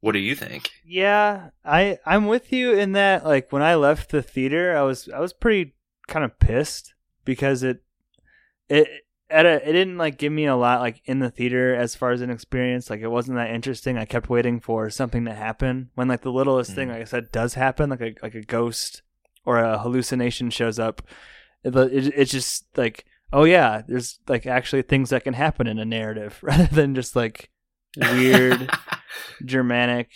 What 0.00 0.12
do 0.12 0.18
you 0.18 0.34
think? 0.34 0.70
Yeah, 0.84 1.50
I 1.64 1.98
I'm 2.04 2.26
with 2.26 2.52
you 2.52 2.72
in 2.72 2.92
that 2.92 3.24
like 3.24 3.52
when 3.52 3.62
I 3.62 3.76
left 3.76 4.10
the 4.10 4.22
theater, 4.22 4.76
I 4.76 4.82
was 4.82 5.08
I 5.08 5.20
was 5.20 5.32
pretty 5.32 5.74
kind 6.08 6.24
of 6.24 6.38
pissed 6.40 6.94
because 7.24 7.62
it 7.62 7.82
it 8.68 8.88
at 9.30 9.46
a, 9.46 9.66
it 9.68 9.72
didn't 9.72 9.98
like 9.98 10.18
give 10.18 10.32
me 10.32 10.46
a 10.46 10.56
lot 10.56 10.80
like 10.80 11.00
in 11.04 11.20
the 11.20 11.30
theater 11.30 11.74
as 11.74 11.94
far 11.94 12.10
as 12.10 12.20
an 12.20 12.30
experience. 12.30 12.90
Like 12.90 13.00
it 13.00 13.08
wasn't 13.08 13.36
that 13.36 13.50
interesting. 13.54 13.96
I 13.96 14.04
kept 14.04 14.28
waiting 14.28 14.58
for 14.58 14.90
something 14.90 15.24
to 15.26 15.32
happen 15.34 15.90
when 15.94 16.08
like 16.08 16.22
the 16.22 16.32
littlest 16.32 16.72
thing, 16.74 16.88
Mhm. 16.88 16.92
like 16.94 17.02
I 17.02 17.04
said, 17.04 17.30
does 17.30 17.54
happen. 17.54 17.88
Like 17.90 18.00
a 18.00 18.14
like 18.22 18.34
a 18.34 18.42
ghost 18.42 19.02
or 19.44 19.58
a 19.58 19.78
hallucination 19.78 20.50
shows 20.50 20.78
up. 20.78 21.02
It, 21.64 21.74
it, 21.76 22.12
it's 22.16 22.32
just 22.32 22.66
like 22.76 23.04
oh 23.32 23.44
yeah, 23.44 23.82
there's 23.88 24.18
like 24.28 24.46
actually 24.46 24.82
things 24.82 25.08
that 25.10 25.24
can 25.24 25.34
happen 25.34 25.66
in 25.66 25.78
a 25.78 25.84
narrative 25.84 26.38
rather 26.42 26.66
than 26.66 26.94
just 26.94 27.16
like 27.16 27.50
weird 27.96 28.70
Germanic, 29.44 30.10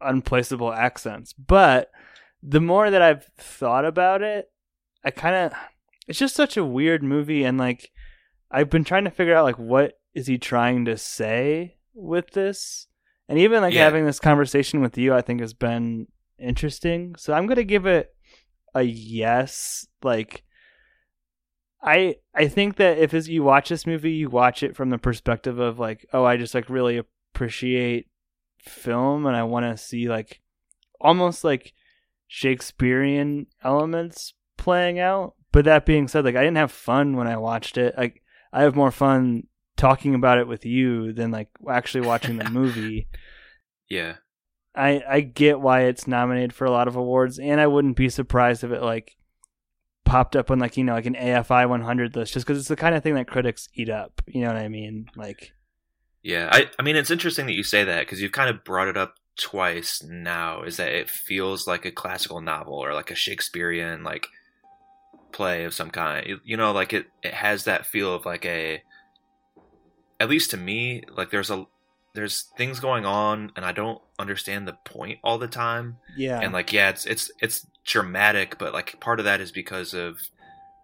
unplaceable 0.00 0.72
accents. 0.72 1.32
But 1.32 1.90
the 2.42 2.60
more 2.60 2.90
that 2.90 3.02
I've 3.02 3.24
thought 3.38 3.84
about 3.84 4.22
it, 4.22 4.50
I 5.04 5.10
kind 5.10 5.34
of 5.34 5.52
it's 6.08 6.18
just 6.18 6.34
such 6.34 6.56
a 6.56 6.64
weird 6.64 7.02
movie, 7.02 7.44
and 7.44 7.58
like 7.58 7.90
I've 8.50 8.70
been 8.70 8.84
trying 8.84 9.04
to 9.04 9.10
figure 9.10 9.34
out 9.34 9.44
like 9.44 9.58
what 9.58 9.98
is 10.14 10.26
he 10.26 10.38
trying 10.38 10.84
to 10.84 10.96
say 10.96 11.76
with 11.94 12.30
this, 12.32 12.86
and 13.28 13.38
even 13.38 13.62
like 13.62 13.74
Yeah. 13.74 13.84
having 13.84 14.06
this 14.06 14.20
conversation 14.20 14.80
with 14.80 14.98
you, 14.98 15.14
I 15.14 15.22
think 15.22 15.40
has 15.40 15.54
been 15.54 16.06
interesting. 16.38 17.14
So 17.16 17.32
I'm 17.32 17.46
gonna 17.46 17.64
give 17.64 17.86
it 17.86 18.11
a 18.74 18.82
yes. 18.82 19.86
Like. 20.02 20.44
I 21.84 22.16
I 22.32 22.46
think 22.46 22.76
that 22.76 22.98
if 22.98 23.12
as 23.12 23.28
you 23.28 23.42
watch 23.42 23.68
this 23.68 23.86
movie, 23.88 24.12
you 24.12 24.28
watch 24.28 24.62
it 24.62 24.76
from 24.76 24.90
the 24.90 24.98
perspective 24.98 25.58
of 25.58 25.80
like, 25.80 26.06
oh, 26.12 26.24
I 26.24 26.36
just 26.36 26.54
like 26.54 26.70
really 26.70 26.96
appreciate 27.34 28.06
film 28.60 29.26
and 29.26 29.36
I 29.36 29.42
want 29.42 29.66
to 29.66 29.76
see 29.82 30.08
like 30.08 30.40
almost 31.00 31.42
like 31.42 31.72
Shakespearean 32.28 33.46
elements 33.64 34.34
playing 34.56 35.00
out. 35.00 35.34
But 35.50 35.64
that 35.64 35.84
being 35.84 36.08
said, 36.08 36.24
like 36.24 36.36
I 36.36 36.42
didn't 36.42 36.56
have 36.56 36.72
fun 36.72 37.16
when 37.16 37.26
I 37.26 37.36
watched 37.36 37.76
it. 37.76 37.94
Like 37.98 38.22
I 38.52 38.62
have 38.62 38.76
more 38.76 38.92
fun 38.92 39.48
talking 39.76 40.14
about 40.14 40.38
it 40.38 40.46
with 40.46 40.64
you 40.64 41.12
than 41.12 41.30
like 41.30 41.48
actually 41.68 42.06
watching 42.06 42.36
the 42.36 42.48
movie. 42.50 43.08
yeah. 43.88 44.16
I 44.74 45.02
I 45.08 45.20
get 45.20 45.60
why 45.60 45.82
it's 45.82 46.06
nominated 46.06 46.52
for 46.52 46.64
a 46.64 46.70
lot 46.70 46.88
of 46.88 46.96
awards, 46.96 47.38
and 47.38 47.60
I 47.60 47.66
wouldn't 47.66 47.96
be 47.96 48.08
surprised 48.08 48.64
if 48.64 48.70
it 48.70 48.82
like 48.82 49.16
popped 50.04 50.36
up 50.36 50.50
on 50.50 50.58
like 50.58 50.76
you 50.76 50.84
know 50.84 50.94
like 50.94 51.06
an 51.06 51.14
AFI 51.14 51.68
100 51.68 52.16
list, 52.16 52.32
just 52.32 52.46
because 52.46 52.58
it's 52.58 52.68
the 52.68 52.76
kind 52.76 52.94
of 52.94 53.02
thing 53.02 53.14
that 53.14 53.26
critics 53.26 53.68
eat 53.74 53.90
up. 53.90 54.22
You 54.26 54.42
know 54.42 54.48
what 54.48 54.56
I 54.56 54.68
mean? 54.68 55.06
Like, 55.16 55.52
Yeah, 56.22 56.48
I, 56.50 56.70
I 56.78 56.82
mean, 56.82 56.96
it's 56.96 57.10
interesting 57.10 57.46
that 57.46 57.52
you 57.52 57.62
say 57.62 57.84
that 57.84 58.00
because 58.00 58.20
you've 58.22 58.32
kind 58.32 58.50
of 58.50 58.64
brought 58.64 58.88
it 58.88 58.96
up 58.96 59.14
twice 59.38 60.02
now. 60.02 60.62
Is 60.62 60.78
that 60.78 60.92
it 60.92 61.10
feels 61.10 61.66
like 61.66 61.84
a 61.84 61.90
classical 61.90 62.40
novel 62.40 62.74
or 62.74 62.94
like 62.94 63.10
a 63.10 63.14
Shakespearean 63.14 64.04
like 64.04 64.26
play 65.32 65.64
of 65.64 65.74
some 65.74 65.90
kind. 65.90 66.26
You, 66.26 66.40
you 66.44 66.56
know, 66.56 66.72
like 66.72 66.92
it 66.92 67.06
it 67.22 67.34
has 67.34 67.64
that 67.64 67.86
feel 67.86 68.14
of 68.14 68.24
like 68.24 68.46
a. 68.46 68.82
At 70.20 70.28
least 70.28 70.52
to 70.52 70.56
me, 70.56 71.02
like 71.14 71.30
there's 71.30 71.50
a 71.50 71.66
there's 72.14 72.42
things 72.56 72.78
going 72.80 73.06
on 73.06 73.52
and 73.56 73.64
I 73.64 73.72
don't 73.72 74.00
understand 74.18 74.68
the 74.68 74.76
point 74.84 75.18
all 75.24 75.38
the 75.38 75.48
time. 75.48 75.96
yeah, 76.16 76.40
and 76.40 76.52
like 76.52 76.72
yeah 76.72 76.90
it's 76.90 77.06
it's 77.06 77.30
it's 77.40 77.66
dramatic 77.84 78.58
but 78.58 78.72
like 78.72 79.00
part 79.00 79.18
of 79.18 79.24
that 79.24 79.40
is 79.40 79.50
because 79.50 79.92
of 79.94 80.20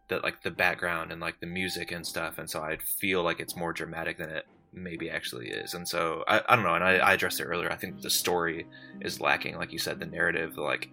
the 0.09 0.19
like 0.21 0.43
the 0.43 0.51
background 0.51 1.13
and 1.13 1.21
like 1.21 1.39
the 1.41 1.47
music 1.47 1.93
and 1.93 2.05
stuff 2.07 2.39
and 2.39 2.51
so 2.51 2.61
i 2.61 2.77
feel 2.99 3.23
like 3.23 3.39
it's 3.39 3.55
more 3.55 3.73
dramatic 3.73 4.19
than 4.19 4.31
it 4.31 4.47
maybe 4.73 5.09
actually 5.09 5.49
is. 5.49 5.75
And 5.75 5.87
so 5.87 6.25
i, 6.27 6.41
I 6.49 6.55
don't 6.57 6.65
know 6.65 6.75
and 6.75 6.83
I, 6.85 6.97
I 6.97 7.13
addressed 7.15 7.41
it 7.41 7.45
earlier. 7.45 7.71
I 7.71 7.77
think 7.77 8.01
the 8.03 8.11
story 8.11 8.67
is 9.01 9.21
lacking 9.21 9.57
like 9.57 9.73
you 9.73 9.79
said 9.79 10.01
the 10.01 10.07
narrative 10.07 10.57
like 10.57 10.89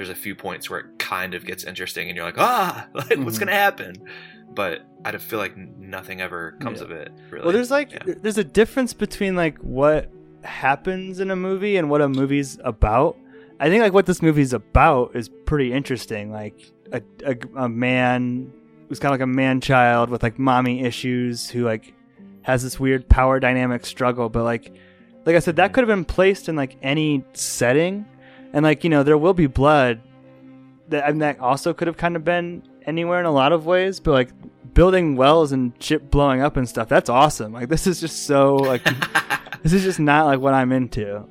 there's 0.00 0.08
a 0.08 0.14
few 0.14 0.34
points 0.34 0.70
where 0.70 0.80
it 0.80 0.86
kind 0.98 1.34
of 1.34 1.44
gets 1.44 1.64
interesting 1.64 2.08
and 2.08 2.16
you're 2.16 2.24
like 2.24 2.38
ah 2.38 2.86
like 2.94 3.18
what's 3.18 3.36
Mhm. 3.36 3.40
gonna 3.40 3.52
happen 3.52 3.94
but 4.54 4.80
i 5.04 5.16
feel 5.18 5.38
like 5.38 5.56
nothing 5.56 6.20
ever 6.20 6.52
comes 6.60 6.78
Yeah. 6.80 6.84
of 6.86 6.90
it 6.90 7.12
really 7.30 7.44
well, 7.44 7.52
there's 7.52 7.70
like 7.70 7.92
Yeah. 7.92 8.14
there's 8.22 8.38
a 8.38 8.44
difference 8.44 8.92
between 8.94 9.36
like 9.36 9.58
what 9.58 10.10
happens 10.42 11.20
in 11.20 11.30
a 11.30 11.36
movie 11.36 11.76
and 11.76 11.90
what 11.90 12.00
a 12.00 12.08
movie's 12.08 12.58
about. 12.64 13.16
I 13.60 13.68
think 13.68 13.82
like 13.82 13.92
what 13.92 14.06
this 14.06 14.22
movie's 14.22 14.54
about 14.54 15.14
is 15.14 15.28
pretty 15.44 15.70
interesting. 15.72 16.32
Like 16.32 16.58
a 16.92 17.02
a, 17.26 17.36
a 17.56 17.68
man 17.68 18.50
who's 18.88 18.98
kind 18.98 19.12
of 19.14 19.20
like 19.20 19.24
a 19.24 19.26
man 19.30 19.60
child 19.60 20.08
with 20.08 20.22
like 20.22 20.38
mommy 20.38 20.80
issues 20.82 21.50
who 21.50 21.62
like 21.64 21.92
has 22.42 22.62
this 22.62 22.80
weird 22.80 23.06
power 23.08 23.38
dynamic 23.38 23.84
struggle, 23.84 24.30
but 24.30 24.44
like 24.44 24.72
like 25.26 25.36
I 25.36 25.40
said, 25.40 25.56
that 25.56 25.74
could 25.74 25.82
have 25.86 25.88
been 25.94 26.06
placed 26.06 26.48
in 26.48 26.56
like 26.56 26.76
any 26.82 27.22
setting, 27.34 28.06
and 28.52 28.64
like 28.64 28.84
you 28.84 28.90
know 28.90 29.02
there 29.02 29.18
will 29.18 29.34
be 29.34 29.46
blood. 29.46 30.00
That 30.88 31.08
and 31.08 31.22
that 31.22 31.38
also 31.38 31.72
could 31.72 31.86
have 31.86 31.96
kind 31.96 32.16
of 32.16 32.24
been 32.24 32.64
anywhere 32.84 33.20
in 33.20 33.26
a 33.26 33.30
lot 33.30 33.52
of 33.52 33.64
ways, 33.64 34.00
but 34.00 34.10
like 34.12 34.30
building 34.74 35.16
wells 35.16 35.52
and 35.52 35.72
shit 35.78 36.10
blowing 36.10 36.40
up 36.40 36.56
and 36.56 36.68
stuff. 36.68 36.88
That's 36.88 37.08
awesome. 37.08 37.52
Like 37.52 37.68
this 37.68 37.86
is 37.86 38.00
just 38.00 38.26
so 38.26 38.56
like 38.56 38.82
this 39.62 39.72
is 39.72 39.84
just 39.84 40.00
not 40.00 40.26
like 40.26 40.40
what 40.40 40.52
I'm 40.54 40.72
into. 40.72 41.24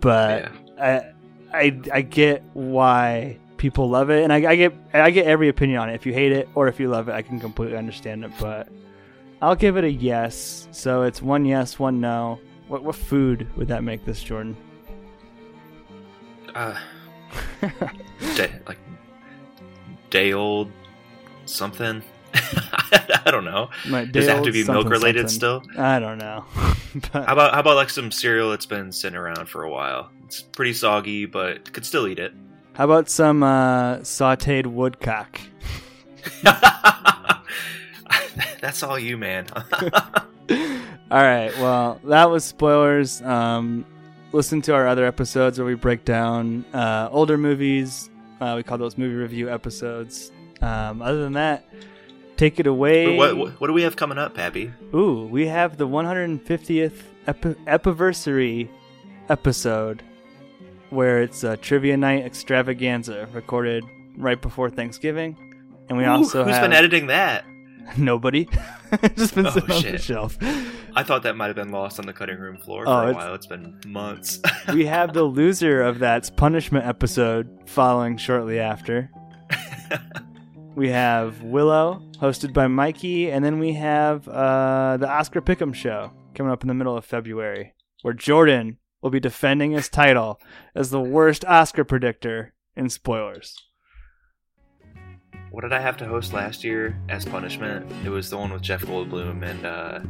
But 0.00 0.42
yeah 0.42 0.52
I 0.82 1.12
I 1.52 1.80
I 1.92 2.02
get 2.02 2.42
why 2.54 3.38
people 3.56 3.88
love 3.88 4.10
it, 4.10 4.24
and 4.24 4.32
I, 4.32 4.50
I 4.50 4.56
get 4.56 4.72
I 4.92 5.10
get 5.10 5.26
every 5.26 5.48
opinion 5.48 5.78
on 5.78 5.90
it. 5.90 5.94
If 5.94 6.04
you 6.04 6.12
hate 6.12 6.32
it 6.32 6.48
or 6.54 6.68
if 6.68 6.80
you 6.80 6.88
love 6.88 7.08
it, 7.08 7.12
I 7.12 7.22
can 7.22 7.40
completely 7.40 7.76
understand 7.76 8.24
it. 8.24 8.32
But 8.40 8.68
I'll 9.40 9.54
give 9.54 9.76
it 9.76 9.84
a 9.84 9.90
yes. 9.90 10.68
So 10.72 11.02
it's 11.02 11.22
one 11.22 11.44
yes, 11.44 11.78
one 11.78 12.00
no. 12.00 12.40
What 12.68 12.82
what 12.82 12.96
food 12.96 13.48
would 13.56 13.68
that 13.68 13.84
make 13.84 14.04
this, 14.04 14.22
Jordan? 14.22 14.56
Uh, 16.54 16.78
day, 18.36 18.52
like 18.66 18.78
day 20.10 20.32
old 20.32 20.70
something. 21.46 22.02
I 22.34 23.30
don't 23.30 23.44
know. 23.44 23.68
Does 24.10 24.26
it 24.26 24.34
have 24.34 24.44
to 24.44 24.52
be 24.52 24.64
milk 24.64 24.88
related 24.88 25.30
something. 25.30 25.68
still? 25.70 25.82
I 25.82 25.98
don't 25.98 26.18
know. 26.18 26.44
but 27.12 27.26
How 27.26 27.32
about 27.32 27.54
how 27.54 27.60
about 27.60 27.76
like 27.76 27.90
some 27.90 28.10
cereal 28.10 28.50
that's 28.50 28.66
been 28.66 28.90
sitting 28.92 29.16
around 29.18 29.48
for 29.48 29.64
a 29.64 29.70
while? 29.70 30.10
It's 30.24 30.40
pretty 30.42 30.72
soggy, 30.72 31.26
but 31.26 31.72
could 31.72 31.84
still 31.84 32.06
eat 32.08 32.18
it. 32.18 32.32
how 32.74 32.84
about 32.84 33.08
some 33.10 33.42
uh, 33.42 33.98
sautéed 33.98 34.66
woodcock? 34.66 35.38
that's 38.60 38.82
all 38.82 38.98
you, 38.98 39.18
man. 39.18 39.46
All 41.10 41.20
right. 41.22 41.52
Well, 41.58 42.00
that 42.04 42.30
was 42.30 42.44
spoilers. 42.44 43.20
Um, 43.22 43.84
listen 44.32 44.62
to 44.62 44.74
our 44.74 44.86
other 44.86 45.04
episodes 45.04 45.58
where 45.58 45.66
we 45.66 45.74
break 45.74 46.04
down 46.04 46.64
uh, 46.72 47.08
older 47.10 47.38
movies. 47.38 48.10
Uh, 48.40 48.54
we 48.56 48.62
call 48.62 48.78
those 48.78 48.98
movie 48.98 49.14
review 49.14 49.50
episodes. 49.50 50.32
Um, 50.60 51.02
other 51.02 51.22
than 51.22 51.34
that, 51.34 51.64
take 52.36 52.58
it 52.60 52.66
away. 52.66 53.16
what, 53.16 53.36
what 53.36 53.60
what 53.60 53.66
do 53.66 53.72
we 53.72 53.82
have 53.82 53.96
coming 53.96 54.18
up, 54.18 54.34
Pappy? 54.34 54.72
Ooh, 54.94 55.26
we 55.26 55.46
have 55.46 55.76
the 55.76 55.86
150th 55.86 57.02
epi- 57.26 57.56
epiversary 57.66 58.70
episode 59.28 60.02
where 60.90 61.22
it's 61.22 61.42
a 61.42 61.56
trivia 61.56 61.96
night 61.96 62.24
extravaganza 62.24 63.28
recorded 63.32 63.84
right 64.16 64.40
before 64.40 64.70
Thanksgiving. 64.70 65.36
And 65.88 65.98
we 65.98 66.04
Ooh, 66.04 66.08
also 66.08 66.44
who's 66.44 66.54
have 66.54 66.62
been 66.62 66.72
editing 66.72 67.06
that? 67.08 67.44
nobody. 67.96 68.48
Just 69.16 69.34
been 69.34 69.46
Oh, 69.46 69.50
sitting 69.50 69.70
on 69.70 69.82
the 69.82 69.88
shit. 69.92 70.00
shelf. 70.02 70.36
I 70.94 71.02
thought 71.02 71.22
that 71.22 71.36
might 71.36 71.46
have 71.46 71.56
been 71.56 71.70
lost 71.70 71.98
on 71.98 72.06
the 72.06 72.12
cutting 72.12 72.38
room 72.38 72.58
floor 72.58 72.84
for 72.84 72.90
Oh, 72.90 73.08
a 73.08 73.12
while. 73.12 73.34
It's 73.34 73.46
been 73.46 73.80
months. 73.86 74.40
we 74.72 74.84
have 74.86 75.12
the 75.14 75.22
loser 75.24 75.82
of 75.82 75.98
that 76.00 76.30
punishment 76.36 76.86
episode 76.86 77.48
following 77.66 78.16
shortly 78.16 78.58
after. 78.58 79.10
We 80.74 80.88
have 80.88 81.42
Willow, 81.42 82.02
hosted 82.18 82.54
by 82.54 82.66
Mikey, 82.66 83.30
and 83.30 83.44
then 83.44 83.58
we 83.58 83.74
have 83.74 84.26
uh, 84.26 84.96
the 84.98 85.06
Oscar 85.08 85.42
Pick'em 85.42 85.74
show 85.74 86.10
coming 86.34 86.50
up 86.50 86.62
in 86.62 86.68
the 86.68 86.74
middle 86.74 86.96
of 86.96 87.04
February, 87.04 87.74
where 88.00 88.14
Jordan 88.14 88.78
will 89.02 89.10
be 89.10 89.20
defending 89.20 89.72
his 89.72 89.90
title 89.90 90.40
as 90.74 90.88
the 90.90 91.00
worst 91.00 91.44
Oscar 91.44 91.84
predictor 91.84 92.54
in 92.74 92.88
spoilers. 92.88 93.54
What 95.52 95.60
did 95.62 95.72
I 95.72 95.80
have 95.80 95.96
to 95.98 96.04
host 96.06 96.32
last 96.32 96.64
year 96.64 96.96
as 97.08 97.24
punishment? 97.24 97.90
It 98.04 98.08
was 98.10 98.28
the 98.30 98.38
one 98.38 98.52
with 98.52 98.62
Jeff 98.62 98.82
Goldblum 98.82 99.42
and 99.42 99.64
uh, 99.66 100.00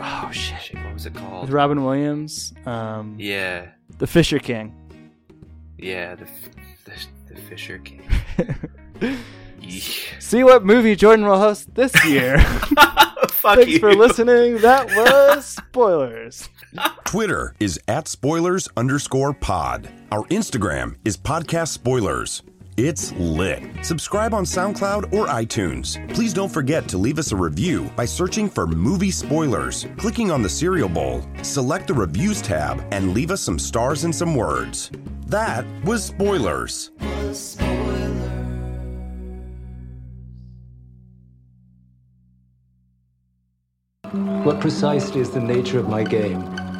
Oh 0.00 0.30
shit! 0.32 0.60
shit, 0.60 0.82
what 0.84 0.94
was 0.94 1.06
it 1.06 1.12
With 1.14 1.22
called? 1.22 1.50
Robin 1.50 1.84
Williams, 1.84 2.52
um, 2.66 3.14
Yeah, 3.18 3.68
the 3.98 4.06
Fisher 4.06 4.38
King. 4.38 4.74
yeah, 5.78 6.14
the 6.16 6.26
the, 6.84 7.34
the 7.34 7.40
Fisher 7.42 7.78
King. 7.78 8.02
See 10.18 10.42
what 10.42 10.64
movie 10.64 10.96
Jordan 10.96 11.26
will 11.26 11.38
host 11.38 11.74
this 11.74 11.92
year. 12.06 12.38
Fuck 12.40 13.56
Thanks 13.58 13.72
you. 13.74 13.78
for 13.78 13.94
listening. 13.94 14.58
That 14.58 14.86
was 14.96 15.44
spoilers. 15.46 16.48
Twitter 17.04 17.54
is 17.60 17.78
at 17.88 18.08
spoilers 18.08 18.68
underscore 18.76 19.34
pod. 19.34 19.88
Our 20.10 20.24
Instagram 20.24 20.96
is 21.04 21.16
podcast 21.16 21.68
spoilers. 21.68 22.42
It's 22.78 23.12
lit. 23.12 23.62
Subscribe 23.82 24.32
on 24.32 24.44
SoundCloud 24.44 25.12
or 25.12 25.26
iTunes. 25.26 25.98
Please 26.14 26.32
don't 26.32 26.48
forget 26.48 26.88
to 26.88 26.96
leave 26.96 27.18
us 27.18 27.30
a 27.30 27.36
review 27.36 27.90
by 27.96 28.06
searching 28.06 28.48
for 28.48 28.66
movie 28.66 29.10
spoilers, 29.10 29.86
clicking 29.98 30.30
on 30.30 30.40
the 30.40 30.48
cereal 30.48 30.88
bowl, 30.88 31.22
select 31.42 31.86
the 31.86 31.92
reviews 31.92 32.40
tab, 32.40 32.82
and 32.90 33.12
leave 33.12 33.30
us 33.30 33.42
some 33.42 33.58
stars 33.58 34.04
and 34.04 34.14
some 34.14 34.34
words. 34.34 34.90
That 35.26 35.66
was 35.84 36.02
spoilers. 36.02 36.92
What 44.44 44.60
precisely 44.60 45.20
is 45.20 45.30
the 45.30 45.40
nature 45.40 45.78
of 45.78 45.88
my 45.90 46.04
game? 46.04 46.62